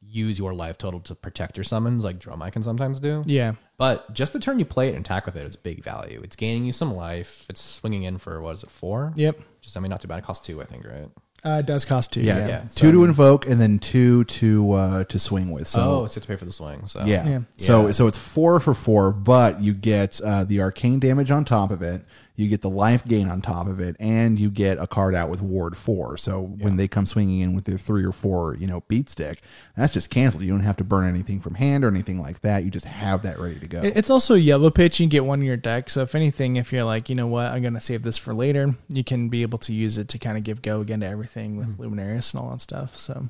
[0.00, 3.22] use your life total to protect your summons, like Dromai can sometimes do.
[3.26, 6.20] yeah, But just the turn you play it and attack with it, it's big value.
[6.22, 7.46] It's gaining you some life.
[7.48, 9.12] It's swinging in for what is it, four?
[9.16, 9.40] yep.
[9.60, 10.18] Just I mean, not too bad.
[10.18, 11.08] It costs two, I think, right?
[11.44, 12.22] Uh, it does cost two.
[12.22, 12.38] Yeah.
[12.38, 12.46] yeah.
[12.46, 12.64] Yeah.
[12.74, 15.68] Two to invoke and then two to uh, to swing with.
[15.68, 16.86] So oh, so you have to pay for the swing.
[16.86, 17.28] So Yeah.
[17.28, 17.40] Yeah.
[17.58, 21.70] So so it's four for four, but you get uh, the arcane damage on top
[21.70, 22.02] of it.
[22.36, 25.30] You get the life gain on top of it, and you get a card out
[25.30, 26.16] with ward four.
[26.16, 29.40] So when they come swinging in with their three or four, you know, beat stick,
[29.76, 30.42] that's just canceled.
[30.42, 32.64] You don't have to burn anything from hand or anything like that.
[32.64, 33.82] You just have that ready to go.
[33.82, 34.98] It's also yellow pitch.
[34.98, 35.88] You can get one in your deck.
[35.88, 38.74] So if anything, if you're like, you know what, I'm gonna save this for later,
[38.88, 41.56] you can be able to use it to kind of give go again to everything
[41.56, 41.82] with mm-hmm.
[41.82, 42.96] Luminaris and all that stuff.
[42.96, 43.28] So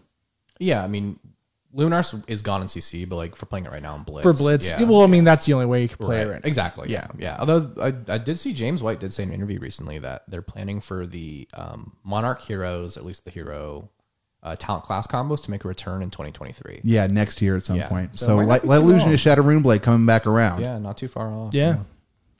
[0.59, 1.19] yeah, I mean,
[1.75, 4.23] Lunars is gone in CC, but like for playing it right now in Blitz.
[4.23, 4.69] for Blitz.
[4.71, 4.83] yeah.
[4.85, 6.27] Well, I mean that's the only way you can play Right.
[6.27, 6.47] it right now.
[6.49, 6.91] Exactly.
[6.91, 7.09] Yeah.
[7.19, 7.37] Yeah.
[7.41, 10.43] Although I, I did see James White did say in an interview recently that they're
[10.43, 13.91] planning for the um, Monarch heroes, at least the hero
[14.43, 16.83] uh, talent class combos, to make a return in 2023.
[16.85, 17.89] Yeah, next year at some Yeah.
[17.89, 18.15] point.
[18.17, 19.13] So So, it might not like, be like too Illusion long.
[19.15, 20.61] is Shadow Runeblade coming back around.
[20.61, 21.55] Yeah, not too far off.
[21.55, 21.79] Yeah.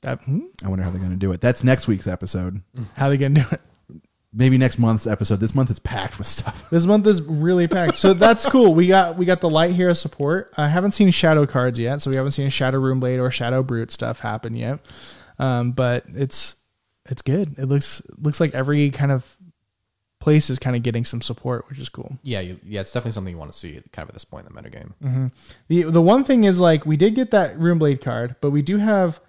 [0.01, 0.41] That, hmm?
[0.63, 1.41] I wonder how they're going to do it.
[1.41, 2.61] That's next week's episode.
[2.93, 3.61] How they gonna do it?
[4.37, 5.39] Maybe next month's episode.
[5.39, 6.67] This month is packed with stuff.
[6.71, 7.97] This month is really packed.
[7.97, 8.75] So that's cool.
[8.75, 10.53] We got we got the light hero support.
[10.57, 13.63] I haven't seen shadow cards yet, so we haven't seen Shadow room blade or Shadow
[13.63, 14.79] Brute stuff happen yet.
[15.39, 16.57] Um, but it's
[17.09, 17.57] it's good.
[17.57, 19.37] It looks looks like every kind of
[20.19, 22.17] place is kind of getting some support, which is cool.
[22.23, 22.39] Yeah.
[22.39, 22.81] You, yeah.
[22.81, 24.91] It's definitely something you want to see kind of at this point in the metagame.
[25.03, 25.27] Mm-hmm.
[25.67, 28.61] The the one thing is like we did get that room blade card, but we
[28.61, 29.19] do have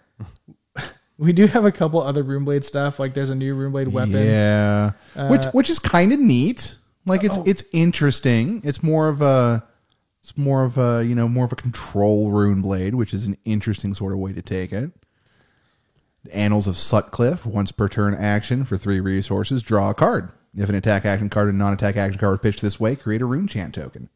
[1.18, 2.98] we do have a couple other Runeblade stuff.
[2.98, 4.24] Like there's a new Runeblade weapon.
[4.24, 4.92] Yeah,
[5.28, 6.76] which uh, which is kind of neat.
[7.06, 7.44] Like it's oh.
[7.46, 8.60] it's interesting.
[8.64, 9.64] It's more of a
[10.22, 13.38] it's more of a you know more of a control rune blade, which is an
[13.44, 14.90] interesting sort of way to take it.
[16.32, 20.32] Annals of Sutcliffe, once per turn action for three resources, draw a card.
[20.56, 23.22] If an attack action card and non attack action card are pitched this way, create
[23.22, 24.08] a rune chant token.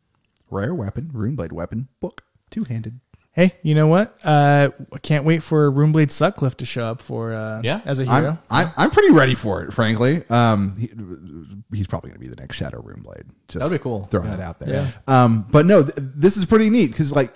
[0.50, 3.00] Rare weapon, rune blade weapon, book, two handed.
[3.40, 4.14] Hey, you know what?
[4.22, 7.80] Uh, I can't wait for Runeblade Sutcliffe to show up for uh, Yeah.
[7.86, 8.36] as a hero.
[8.50, 10.22] I'm, I'm I'm pretty ready for it, frankly.
[10.28, 10.90] Um, he,
[11.74, 13.24] he's probably going to be the next Shadow Rune Blade.
[13.48, 14.04] Just That'd be cool.
[14.10, 14.92] Throwing that out there.
[15.08, 15.22] Yeah.
[15.24, 17.32] Um, but no, th- this is pretty neat because like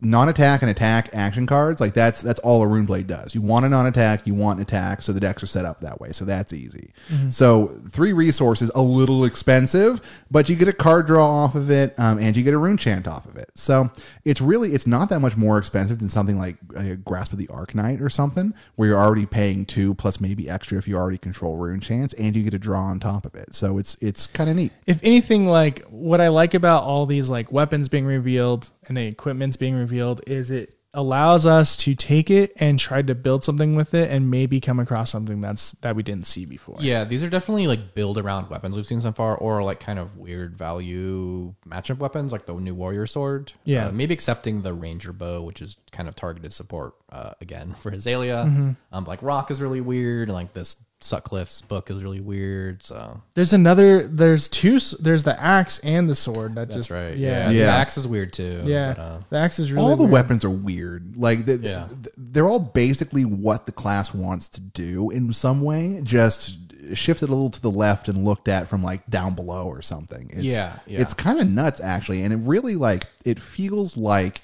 [0.00, 3.34] non-attack and attack action cards, like that's that's all a Rune Blade does.
[3.34, 6.00] You want a non-attack, you want an attack, so the decks are set up that
[6.00, 6.12] way.
[6.12, 6.92] So that's easy.
[7.30, 11.98] So three resources, a little expensive, but you get a card draw off of it,
[11.98, 13.50] um, and you get a rune chant off of it.
[13.54, 13.90] So
[14.24, 17.46] it's really it's not that much more expensive than something like a Grasp of the
[17.46, 21.56] Arknight or something, where you're already paying two plus maybe extra if you already control
[21.56, 23.54] rune chants, and you get a draw on top of it.
[23.54, 24.72] So it's it's kind of neat.
[24.86, 29.06] if anything, like what I like about all these like weapons being revealed and the
[29.06, 33.76] equipment's being revealed is it allows us to take it and try to build something
[33.76, 36.78] with it and maybe come across something that's that we didn't see before.
[36.80, 39.98] Yeah, these are definitely like build around weapons we've seen so far, or like kind
[39.98, 43.52] of weird value matchup weapons, like the new warrior sword.
[43.64, 43.88] Yeah.
[43.88, 47.90] Uh, maybe accepting the ranger bow, which is kind of targeted support uh, again for
[47.90, 48.46] Azalea.
[48.46, 48.70] Mm-hmm.
[48.90, 52.82] Um, like rock is really weird, and like this Sutcliffe's book is really weird.
[52.82, 54.06] So There's another.
[54.06, 54.78] There's two.
[54.98, 56.54] There's the axe and the sword.
[56.54, 57.16] That that's just right.
[57.16, 57.50] Yeah.
[57.50, 57.66] Yeah, Yeah.
[57.66, 58.62] the axe is weird too.
[58.64, 58.94] Yeah.
[58.94, 60.12] but, uh, the axe is really all the weird.
[60.12, 61.16] weapons are weird.
[61.16, 61.86] Like the, Yeah.
[61.88, 66.58] th- they're all basically what the class wants to do in some way, just
[66.94, 70.30] shifted a little to the left and looked at from like down below or something.
[70.32, 71.00] It's, Yeah, yeah.
[71.00, 74.40] it's kind of nuts actually, and it really like it feels like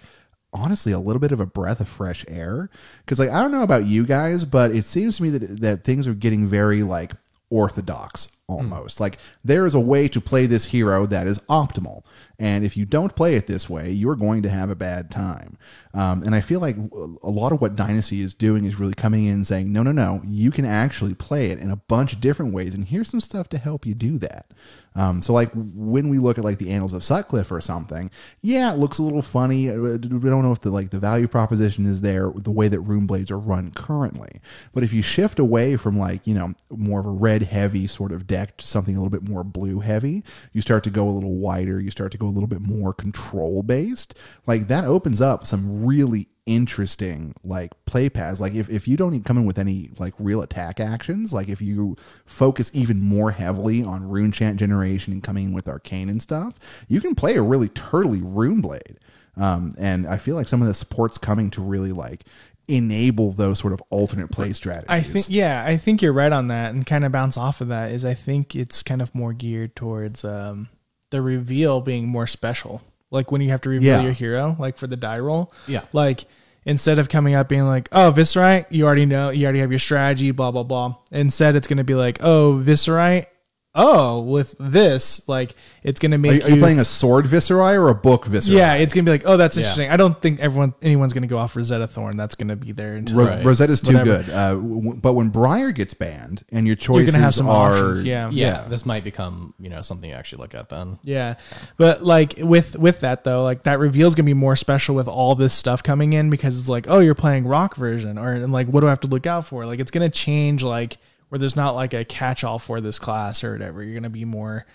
[0.53, 2.71] honestly a little bit of a breath of fresh air.
[3.05, 5.85] Because like I don't know about you guys, but it seems to me that that
[5.85, 7.13] things are getting very like
[7.51, 9.01] orthodox almost.
[9.01, 12.05] Like there is a way to play this hero that is optimal.
[12.39, 15.59] And if you don't play it this way, you're going to have a bad time.
[15.95, 19.27] Um, and I feel like a lot of what Dynasty is doing is really coming
[19.27, 22.21] in and saying, no, no, no, you can actually play it in a bunch of
[22.21, 22.75] different ways.
[22.75, 24.47] And here's some stuff to help you do that.
[24.95, 28.73] Um, so like when we look at like the Annals of Sutcliffe or something, yeah,
[28.73, 29.71] it looks a little funny.
[29.71, 32.81] Uh, We don't know if the like the value proposition is there the way that
[32.81, 34.41] Rune Blades are run currently.
[34.75, 38.13] But if you shift away from like you know more of a red heavy sort
[38.13, 41.11] of deck to something a little bit more blue heavy, you start to go a
[41.11, 41.81] little wider.
[41.81, 44.17] You start to go a little bit more control based.
[44.47, 49.23] Like that opens up some really interesting like play paths like if, if you don't
[49.23, 51.95] come in with any like real attack actions like if you
[52.27, 56.85] focus even more heavily on rune chant generation and coming in with arcane and stuff
[56.89, 58.99] you can play a really turtly rune blade
[59.37, 62.25] um, and i feel like some of the support's coming to really like
[62.69, 66.49] enable those sort of alternate play strategies I think yeah, I think you're right on
[66.49, 69.33] that, and kind of bounce off of that is I think it's kind of more
[69.33, 70.69] geared towards um,
[71.11, 72.83] the reveal being more special.
[73.11, 74.03] Like when you have to reveal Yeah.
[74.03, 75.53] your hero, like for the die roll.
[75.67, 75.83] Yeah.
[75.93, 76.25] Like
[76.65, 79.79] instead of coming up being like, oh, Viserai, you already know, you already have your
[79.81, 80.97] strategy, blah blah blah.
[81.11, 83.27] Instead, it's going to be like, oh, Viserai.
[83.75, 87.25] Oh, with this, like it's going to are make you, are you playing a sword
[87.25, 89.63] Viserai or a book Viserai Yeah, it's gonna be like, oh, that's Yeah.
[89.63, 89.89] interesting.
[89.89, 92.19] I don't think everyone, anyone's gonna go off Rosetta Thorn.
[92.19, 93.43] That's gonna be there until Ro- Right.
[93.43, 94.25] Rosetta's too Whatever.
[94.25, 97.49] good, uh, w- but when Briar gets banned and your you're choices gonna have some
[97.49, 98.05] are options.
[98.05, 100.99] Yeah, yeah, this might become you know something you actually look at then.
[101.03, 101.37] Yeah.
[101.79, 105.09] But like with with that though, like that reveal is gonna be more special with
[105.09, 108.53] all this stuff coming in because it's like, oh, you're playing rock version, or and
[108.53, 109.65] like what do I have to look out for?
[109.65, 110.99] Like it's gonna change like
[111.33, 113.83] where there's not like a catch all for this class or whatever.
[113.83, 114.67] You're gonna be more.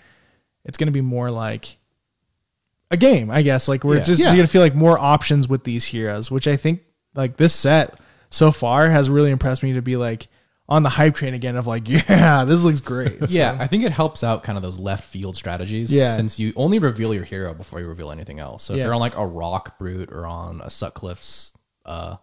[0.64, 1.76] It's gonna be more like
[2.90, 3.68] a game, I guess.
[3.68, 4.12] Like where it's Yeah.
[4.12, 4.26] just Yeah.
[4.30, 6.80] you're gonna feel like more options with these heroes, which I think
[7.14, 8.00] like this set
[8.30, 10.26] so far has really impressed me to be like
[10.68, 13.18] on the hype train again of like, yeah, this looks great.
[13.30, 15.92] Yeah, I think it helps out kind of those left field strategies.
[15.92, 16.16] Yeah.
[16.16, 18.64] Since you only reveal your hero before you reveal anything else.
[18.64, 18.86] So if Yeah.
[18.86, 21.52] you're on like a rock brute or on a Sutcliffe's
[21.88, 22.16] uh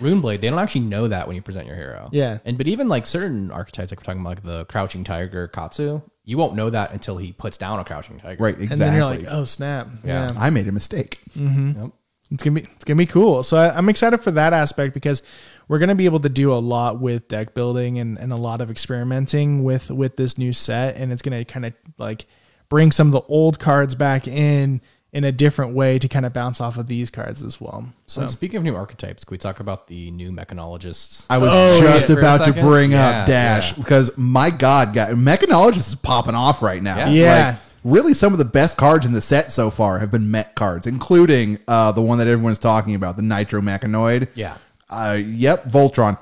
[0.00, 2.10] Runeblade, they don't actually know that when you present your hero.
[2.12, 2.38] Yeah.
[2.44, 6.02] And but even like certain archetypes, like we're talking about like the crouching tiger Katsu,
[6.24, 8.42] you won't know that until he puts down a crouching tiger.
[8.42, 8.84] Right, And exactly.
[8.86, 9.88] then you're like, oh snap.
[10.04, 10.30] Yeah.
[10.36, 11.20] I made a mistake.
[11.34, 11.92] Yep.
[12.30, 13.42] It's gonna be it's gonna be cool.
[13.42, 15.22] So I, I'm excited for that aspect because
[15.68, 18.60] we're gonna be able to do a lot with deck building and, and a lot
[18.60, 22.26] of experimenting with with this new set, and it's gonna kind of like
[22.68, 24.80] bring some of the old cards back in
[25.12, 27.86] in a different way to kind of bounce off of these cards as well.
[28.06, 31.26] So And speaking of new archetypes, can we talk about the new mechanologists?
[31.28, 32.16] I was Oh, just yeah.
[32.16, 33.76] About to bring Yeah, up Dash yeah.
[33.78, 36.96] because my God, guy, Mechanologist is popping off right now.
[36.96, 37.08] Yeah.
[37.10, 37.46] Yeah.
[37.50, 40.54] Like, really, some of the best cards in the set so far have been Mech
[40.54, 44.28] cards, including uh, the one that everyone's talking about, the Nitro Mechanoid.
[44.34, 44.56] Yeah.
[44.88, 46.16] Uh, yep, Voltron.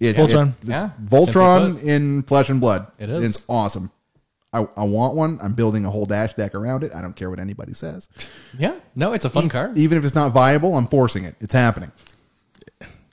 [0.00, 0.48] It, Voltron.
[0.48, 0.90] it- it's Yeah.
[1.04, 2.86] Voltron in Flesh and Blood.
[2.98, 3.36] It is.
[3.36, 3.90] It's awesome.
[4.52, 5.38] I, I want one.
[5.40, 6.92] I'm building a whole Dash deck around it.
[6.94, 8.08] I don't care what anybody says.
[8.58, 8.74] Yeah.
[8.96, 9.78] No, it's a fun card.
[9.78, 11.36] Even if it's not viable, I'm forcing it.
[11.40, 11.92] It's happening.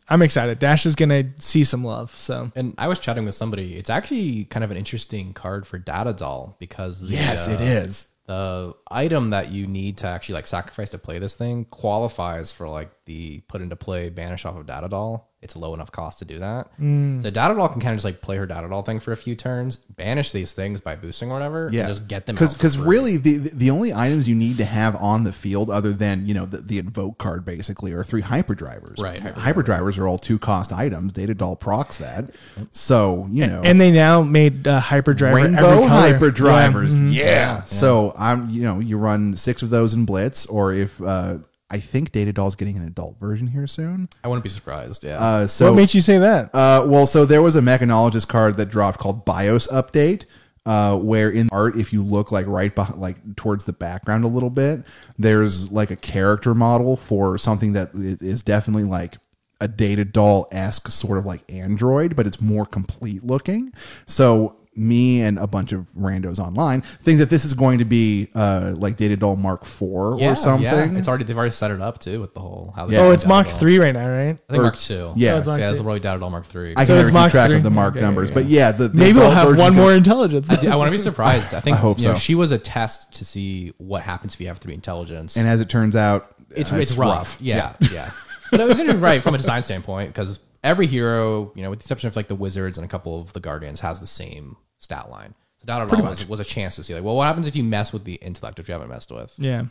[0.10, 0.60] I'm excited.
[0.60, 2.16] Dash is gonna see some love.
[2.16, 3.76] So And I was chatting with somebody.
[3.76, 7.62] It's actually kind of an interesting card for Data Doll because the, Yes, uh, it
[7.62, 8.08] is.
[8.26, 12.70] the item that you need to actually like sacrifice to play this thing qualifies for
[12.70, 15.32] like the put into play banish off of Data Doll.
[15.40, 16.68] It's a low enough cost to do that.
[16.80, 17.22] Mm.
[17.22, 19.16] So Data Doll can kind of just like play her Data Doll thing for a
[19.18, 22.78] few turns, banish these things by boosting or whatever, Yeah, and just get them because
[22.80, 26.34] really the the only items you need to have on the field, other than you
[26.34, 29.00] know the, the invoke card, basically, are three hyperdrivers.
[29.00, 29.34] Right, hyperdrivers.
[29.36, 29.98] hyperdriver.
[30.00, 31.14] are all two cost items.
[31.14, 32.32] Data Doll procs that,
[32.72, 33.62] so you know.
[33.64, 37.24] and they now made uh, hyperdriver Rainbow hyperdrivers, Yeah.
[37.24, 37.28] yeah.
[37.28, 41.38] Yeah, So I'm, you know, you run six of those in Blitz, or if uh,
[41.70, 44.08] I think Data Doll's getting an adult version here soon.
[44.24, 45.04] I wouldn't be surprised.
[45.04, 45.20] Yeah.
[45.20, 46.54] Uh, so what made you say that?
[46.54, 50.26] uh, well, so there was a mechanologist card that dropped called BIOS Update,
[50.66, 54.28] uh, where in art, if you look like right behind, like towards the background a
[54.28, 54.86] little bit,
[55.18, 59.16] there's like a character model for something that is definitely like
[59.60, 63.74] a data doll esque sort of like android, but it's more complete looking.
[64.06, 68.30] So me and a bunch of randos online think that this is going to be
[68.36, 69.82] uh, like data doll Mark IV
[70.20, 70.64] Yeah, or something.
[70.64, 70.98] Yeah.
[70.98, 72.86] It's already they've already set it up too with the whole how.
[72.86, 73.02] they Yeah.
[73.02, 73.58] oh, it's Data Mach Doll.
[73.58, 74.38] three right now, right?
[74.50, 75.14] I think Mark two.
[75.16, 75.34] Yeah.
[75.34, 75.84] Oh, it's So Mach yeah, it's two.
[75.84, 76.74] probably Data Doll Mark three.
[76.78, 77.58] I So can it's never Mach keep track three?
[77.58, 78.34] of the mark Okay, numbers, yeah.
[78.36, 80.50] but yeah, the, the Maybe we'll adult have version's one gonna- more intelligence.
[80.50, 81.54] I want to be surprised.
[81.54, 82.20] I think I hope you know, so.
[82.20, 85.36] she was a test to see what happens if you have three intelligence.
[85.38, 87.38] And as it turns out, it's uh, it's, rough.
[87.42, 88.12] Yeah, yeah.
[88.52, 91.80] But it was interesting, right from a design standpoint because every hero, you know, with
[91.80, 94.56] the exception of like the wizards and a couple of the guardians, has the same
[94.88, 95.34] stat line.
[95.58, 97.64] So Data Doll was, was a chance to see like, well, what happens if you
[97.64, 99.34] mess with the intellect if you haven't messed with?
[99.38, 99.66] Yeah,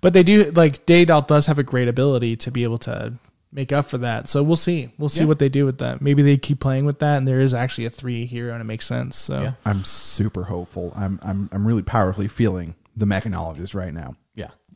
[0.00, 3.12] but they do like Data Doll does have a great ability to be able to
[3.52, 4.28] make up for that.
[4.28, 4.90] So we'll see.
[4.98, 5.26] We'll see Yeah.
[5.26, 6.00] what they do with that.
[6.02, 8.64] Maybe they keep playing with that, and there is actually a three hero, and it
[8.64, 9.16] makes sense.
[9.16, 9.52] So Yeah.
[9.64, 10.92] I'm super hopeful.
[10.96, 14.16] I'm I'm I'm really powerfully feeling the mechanologist right now.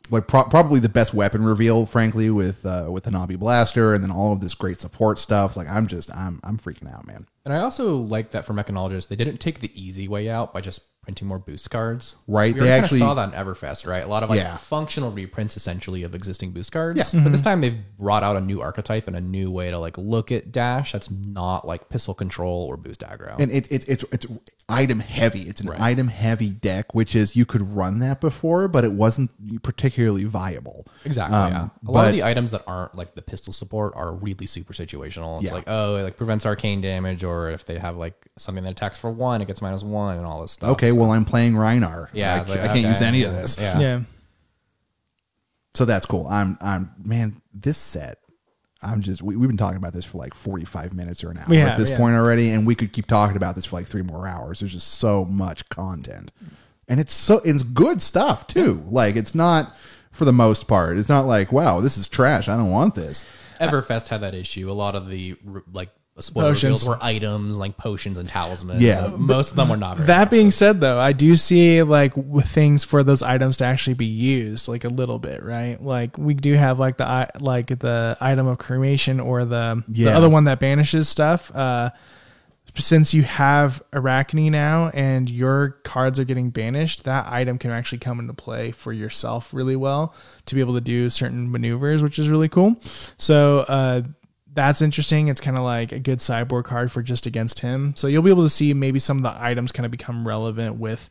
[0.09, 0.15] Yeah.
[0.17, 4.03] Like pro- probably the best weapon reveal, frankly, with uh, with the Nabi blaster, and
[4.05, 5.57] then all of this great support stuff.
[5.57, 7.27] Like I'm just I'm I'm freaking out, man.
[7.45, 10.61] And I also like that for mechanologists, they didn't take the easy way out by
[10.61, 12.15] just printing more boost cards.
[12.29, 14.05] Right, We they actually- saw that in Everfest, right?
[14.05, 14.57] A lot of like Yeah.
[14.57, 16.97] functional reprints essentially of existing boost cards.
[16.99, 17.03] Yeah.
[17.05, 17.33] But Mm-hmm.
[17.33, 20.31] this time they've brought out a new archetype and a new way to like look
[20.31, 23.37] at dash that's not like pistol control or boost aggro.
[23.41, 24.27] And it, it it's it's
[24.69, 25.43] item heavy.
[25.43, 29.31] It's an item heavy deck, which is you could run that before, but it wasn't
[29.63, 30.87] particularly viable.
[31.05, 31.37] Exactly.
[31.37, 31.59] Um, yeah.
[31.59, 34.73] A lot but- of the items that aren't like the pistol support are really super
[34.73, 35.37] situational.
[35.43, 35.55] It's Yeah.
[35.55, 38.97] like, oh, it like prevents arcane damage, or if they have like something that attacks
[38.99, 40.71] for one, it gets minus one and all this stuff.
[40.71, 42.09] Okay, So- well I'm playing Rhinar.
[42.13, 43.59] yeah, I, like, I can't okay, use any of this.
[43.61, 43.79] Yeah.
[43.79, 44.01] yeah,
[45.75, 46.27] So that's cool.
[46.29, 48.19] I'm I'm man, this set.
[48.83, 51.45] I'm just we, we've been talking about this for like 45 minutes or an hour
[51.49, 51.97] We at have, this yeah.
[51.97, 54.61] point already, and we could keep talking about this for like three more hours.
[54.61, 56.33] There's just so much content,
[56.89, 58.85] and it's so it's good stuff too.
[58.91, 59.77] Like it's not
[60.11, 60.99] for the most part.
[60.99, 62.49] It's not like wow, this is trash.
[62.49, 63.25] I don't want this.
[63.61, 64.71] Everfest had that issue.
[64.71, 65.37] A lot of the
[65.73, 65.91] like
[66.23, 66.83] spoiler Potions.
[66.85, 68.81] reveals were items like potions and talismans.
[68.81, 69.11] Yeah.
[69.11, 69.97] So most of them were not.
[69.99, 70.59] Very That being impressive.
[70.59, 74.69] said, though, I do see like w- things for those items to actually be used,
[74.69, 75.83] like a little bit, right?
[75.83, 80.03] Like we do have like the i- like the item of cremation or the the
[80.05, 80.17] Yeah.
[80.17, 81.51] other one that banishes stuff.
[81.55, 81.91] Uh,
[82.75, 87.99] since you have Arakni now and your cards are getting banished, that item can actually
[87.99, 90.15] come into play for yourself really well
[90.47, 92.77] to be able to do certain maneuvers, which is really cool.
[93.19, 94.03] So uh,
[94.55, 95.29] that's interesting.
[95.29, 97.95] It's kind of like a good sideboard card for just against him.
[97.97, 100.77] So you'll be able to see maybe some of the items kind of become relevant
[100.77, 101.11] with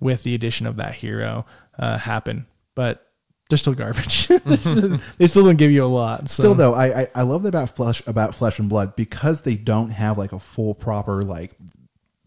[0.00, 1.44] with the addition of that hero
[1.78, 2.46] uh, happen.
[2.74, 3.04] But
[3.48, 4.28] they're still garbage.
[5.18, 6.28] they still don't give you a lot.
[6.28, 6.42] So.
[6.42, 9.56] Still though, I, I I love that about flesh about flesh and blood because they
[9.56, 11.52] don't have like a full proper like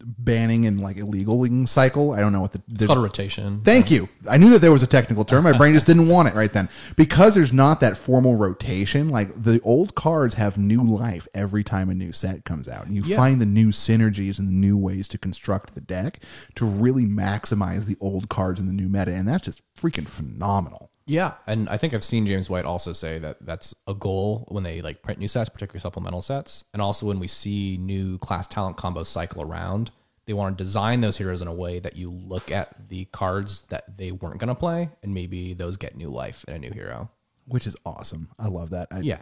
[0.04, 2.12] banning and like illegaling cycle.
[2.12, 3.60] I don't know what the It's called a rotation.
[3.64, 4.08] Thank you.
[4.28, 5.44] I knew that there was a technical term.
[5.44, 6.68] My brain just didn't want it right then.
[6.96, 11.90] Because there's not that formal rotation, like the old cards have new life every time
[11.90, 12.86] a new set comes out.
[12.86, 13.16] And you Yeah.
[13.16, 16.20] find the new synergies and the new ways to construct the deck
[16.54, 19.12] to really maximize the old cards in the new meta.
[19.12, 20.91] And that's just freaking phenomenal.
[21.12, 24.64] Yeah, and I think I've seen James White also say that that's a goal when
[24.64, 28.48] they like print new sets, particularly supplemental sets, and also when we see new class
[28.48, 29.90] talent combos cycle around.
[30.24, 33.62] They want to design those heroes in a way that you look at the cards
[33.68, 36.70] that they weren't going to play, and maybe those get new life in a new
[36.70, 37.10] hero.
[37.46, 38.30] which is awesome.
[38.38, 38.88] I love that.
[38.90, 39.18] I, Yeah.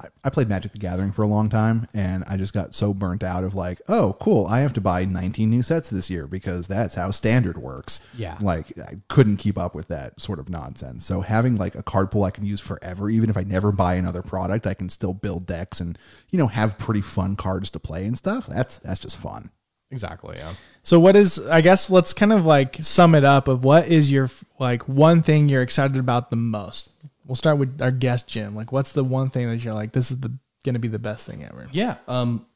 [0.00, 2.92] I, I played Magic the Gathering for a long time, and I just got so
[2.92, 6.26] burnt out of like, oh, cool, I have to buy 19 new sets this year
[6.26, 8.00] because that's how standard works.
[8.16, 8.36] Yeah.
[8.40, 11.06] Like, I couldn't keep up with that sort of nonsense.
[11.06, 13.94] So, having like a card pool I can use forever, even if I never buy
[13.94, 15.98] another product, I can still build decks and,
[16.30, 18.46] you know, have pretty fun cards to play and stuff.
[18.46, 19.50] That's, that's just fun.
[19.90, 20.36] Exactly.
[20.38, 20.54] Yeah.
[20.82, 24.10] So what is I guess let's kind of like sum it up of what is
[24.10, 24.28] your
[24.58, 26.90] like one thing you're excited about the most.
[27.26, 28.54] We'll start with our guest Jim.
[28.54, 30.98] Like what's the one thing that you're like this is the going to be the
[30.98, 31.68] best thing ever.
[31.72, 31.96] Yeah.
[32.08, 32.46] Um,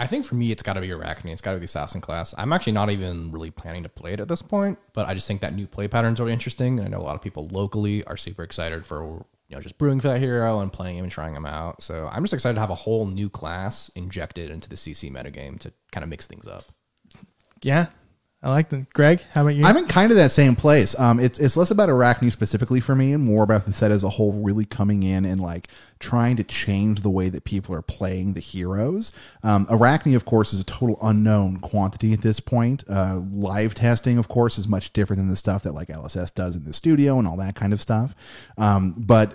[0.00, 1.32] I think for me, it's got to be Arakni.
[1.32, 2.32] It's got to be the Assassin class.
[2.38, 5.26] I'm actually not even really planning to play it at this point, but I just
[5.26, 6.78] think that new play pattern is really interesting.
[6.78, 9.76] And I know a lot of people locally are super excited for you know just
[9.76, 11.82] brewing for that hero and playing him and trying him out.
[11.82, 15.58] So I'm just excited to have a whole new class injected into the CC metagame
[15.60, 16.62] to kind of mix things up.
[17.62, 17.86] Yeah.
[18.40, 18.92] I like that.
[18.92, 19.64] Greg, how about you?
[19.64, 20.96] I'm in kind of that same place.
[20.98, 24.04] Um, it's it's less about Arakni specifically for me, and more about the set as
[24.04, 25.66] a whole, really coming in and like
[25.98, 29.12] trying to change the way that people are playing the heroes.
[29.42, 32.84] Um, Arakni, of course, is a total unknown quantity at this point.
[32.88, 36.56] Uh, live testing, of course, is much different than the stuff that like LSS does
[36.56, 38.14] in the studio and all that kind of stuff.
[38.56, 39.32] Um, but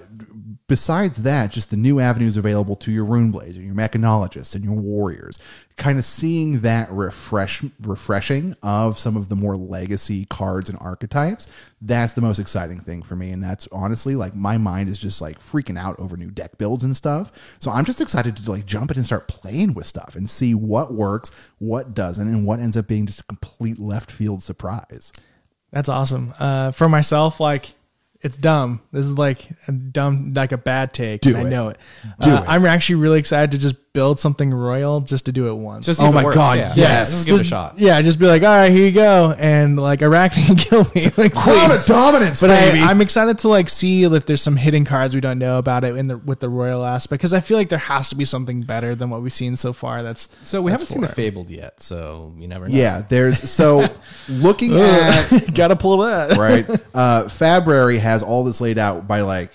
[0.68, 4.64] besides that, just the new avenues available to your rune blades and your mechanologists and
[4.64, 5.38] your warriors,
[5.78, 11.48] kind of seeing that refresh refreshing of some of the more legacy cards and archetypes,
[11.86, 13.32] that's the most exciting thing for me.
[13.32, 16.84] And that's honestly like my mind is just like freaking out over new deck builds
[16.84, 17.32] and stuff.
[17.60, 20.54] So I'm just excited to like jump in and start playing with stuff and see
[20.54, 25.12] what works, what doesn't, and what ends up being just a complete left field surprise.
[25.72, 26.34] That's awesome.
[26.40, 27.74] Uh, for myself, like
[28.22, 28.82] it's dumb.
[28.94, 31.22] This is like a dumb, like a bad take.
[31.22, 31.78] Do and I know it.
[32.06, 32.50] Uh, it.
[32.50, 35.86] I'm actually really excited to just build something royal just to do it once.
[35.86, 36.36] Just Oh if it my works.
[36.36, 36.74] God, Yeah.
[36.76, 37.12] yes.
[37.12, 37.78] Just give it a Just- shot.
[37.78, 41.04] Yeah, just be like, all right, here you go, and like Arakni can kill me.
[41.18, 41.82] like, Crown please.
[41.82, 42.80] of dominance, But baby.
[42.80, 45.84] I, I'm excited to like see if there's some hidden cards we don't know about
[45.84, 48.26] it in the with the royal aspect because I feel like there has to be
[48.26, 50.02] something better than what we've seen so far.
[50.02, 52.74] That's So we haven't seen the Fabled yet, so you never know.
[52.76, 53.86] yeah, there's so
[54.28, 56.36] looking at gotta pull that.
[56.38, 56.68] right?
[56.96, 59.52] Uh, Fabrary has all this laid out by like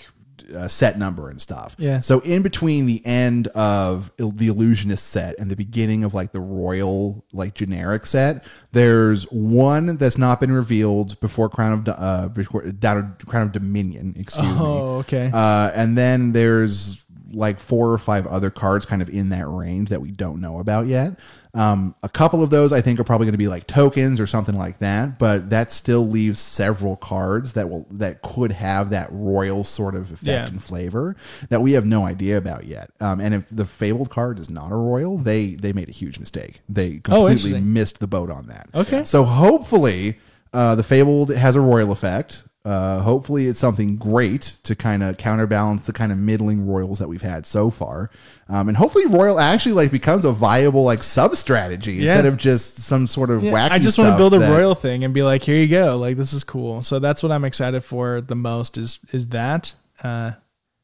[0.54, 1.74] uh, set number and stuff.
[1.78, 2.00] Yeah.
[2.00, 6.32] So in between the end of Il- the illusionist set and the beginning of like
[6.32, 11.90] the royal like generic set, there's one that's not been revealed before Crown of Do-
[11.92, 14.14] uh before down Crown of Dominion.
[14.18, 14.56] Excuse me.
[14.58, 15.30] Oh, okay.
[15.32, 19.90] Uh, and then there's like four or five other cards kind of in that range
[19.90, 21.18] that we don't know about yet.
[21.54, 24.26] Um, a couple of those I think are probably going to be like tokens or
[24.26, 29.08] something like that, but that still leaves several cards that will that could have that
[29.10, 30.46] royal sort of effect Yeah.
[30.46, 31.16] and flavor
[31.48, 32.90] that we have no idea about yet.
[33.00, 36.18] Um, and if the fabled card is not a royal, they they made a huge
[36.18, 36.60] mistake.
[36.68, 38.68] They completely Oh, missed the boat on that.
[38.74, 39.04] Okay.
[39.04, 40.18] So hopefully,
[40.52, 42.44] uh, the Fabled has a royal effect.
[42.68, 47.08] Uh, hopefully, it's something great to kind of counterbalance the kind of middling royals that
[47.08, 48.10] we've had so far,
[48.48, 52.12] um, and hopefully, royal actually like becomes a viable like sub strategy Yeah.
[52.12, 53.70] instead of just some sort of Yeah, wacky.
[53.70, 55.96] I just want to build a that- royal thing and be like, here you go.
[55.96, 56.82] Like this is cool.
[56.82, 59.72] So that's what I'm excited for the most is is that.
[60.02, 60.32] Uh,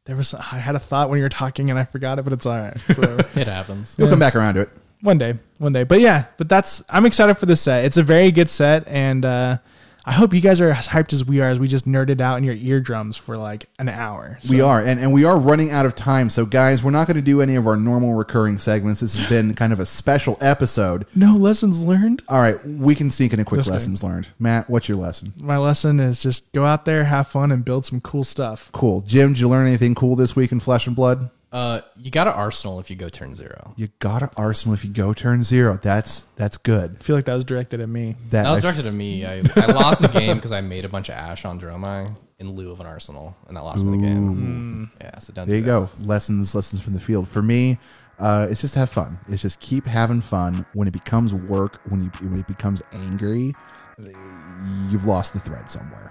[0.06, 2.32] there was I had a thought when you were talking and I forgot it, but
[2.34, 2.76] it's all right.
[2.94, 3.02] So,
[3.36, 3.94] It happens.
[3.98, 4.68] You'll come back around to it.
[5.00, 5.84] one day, one day.
[5.84, 7.84] But yeah, but that's I'm excited for this set.
[7.86, 9.58] It's a very good set, and uh,
[10.06, 12.36] I hope you guys are as hyped as we are as we just nerded out
[12.36, 14.38] in your eardrums for like an hour.
[14.50, 16.28] We are, and, and we are running out of time.
[16.28, 19.00] So, guys, we're not going to do any of our normal recurring segments.
[19.00, 21.06] This has been kind of a special episode.
[21.14, 22.22] no lessons learned.
[22.28, 24.28] All right, we can sneak in a quick lessons learned.
[24.38, 25.32] Matt, what's your lesson?
[25.40, 28.70] My lesson is just go out there, have fun, and build some cool stuff.
[28.72, 29.00] Cool.
[29.02, 31.30] Jim, did you learn anything cool this week in Flesh and Blood?
[31.54, 33.74] Uh, you got to Arsenal if you go turn zero.
[33.76, 35.78] You got to Arsenal if you go turn zero.
[35.80, 36.96] That's that's good.
[36.98, 38.16] I feel like that was directed at me.
[38.30, 39.24] That, That was I- directed at me.
[39.24, 42.50] I, I lost a game because I made a bunch of Ash on Dromai in
[42.50, 44.90] lieu of an Arsenal, and that lost me the game.
[45.00, 45.86] Yeah, so don't there do you that.
[45.86, 46.04] go.
[46.04, 47.28] Lessons lessons from the field.
[47.28, 47.78] For me,
[48.18, 49.16] uh, it's just have fun.
[49.28, 50.66] It's just keep having fun.
[50.74, 53.54] When it becomes work, when you when it becomes angry,
[54.90, 56.10] you've lost the thread somewhere.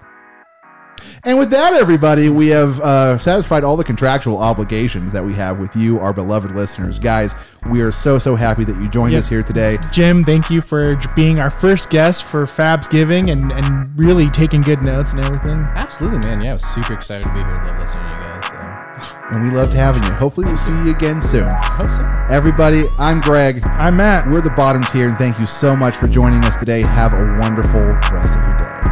[1.24, 5.60] And with that, everybody, we have uh, satisfied all the contractual obligations that we have
[5.60, 7.00] with you, our beloved listeners.
[7.00, 7.36] Guys,
[7.70, 9.20] we are so, so happy that you joined Yep.
[9.20, 9.78] us here today.
[9.92, 14.62] Jim, thank you for being our first guest for Fab's Giving and, and really taking
[14.62, 15.60] good notes and everything.
[15.76, 16.42] Absolutely, man.
[16.42, 17.62] Yeah, I was super excited to be here.
[17.64, 18.46] Love listening to you guys.
[18.48, 18.70] So.
[19.32, 20.12] And we loved having you.
[20.12, 21.48] Hopefully, we'll see you again soon.
[21.48, 22.04] Hope so.
[22.30, 23.66] Everybody, I'm Greg.
[23.66, 24.30] I'm Matt.
[24.30, 26.82] We're the bottom tier, and thank you so much for joining us today.
[26.82, 28.83] Have a wonderful rest of your day.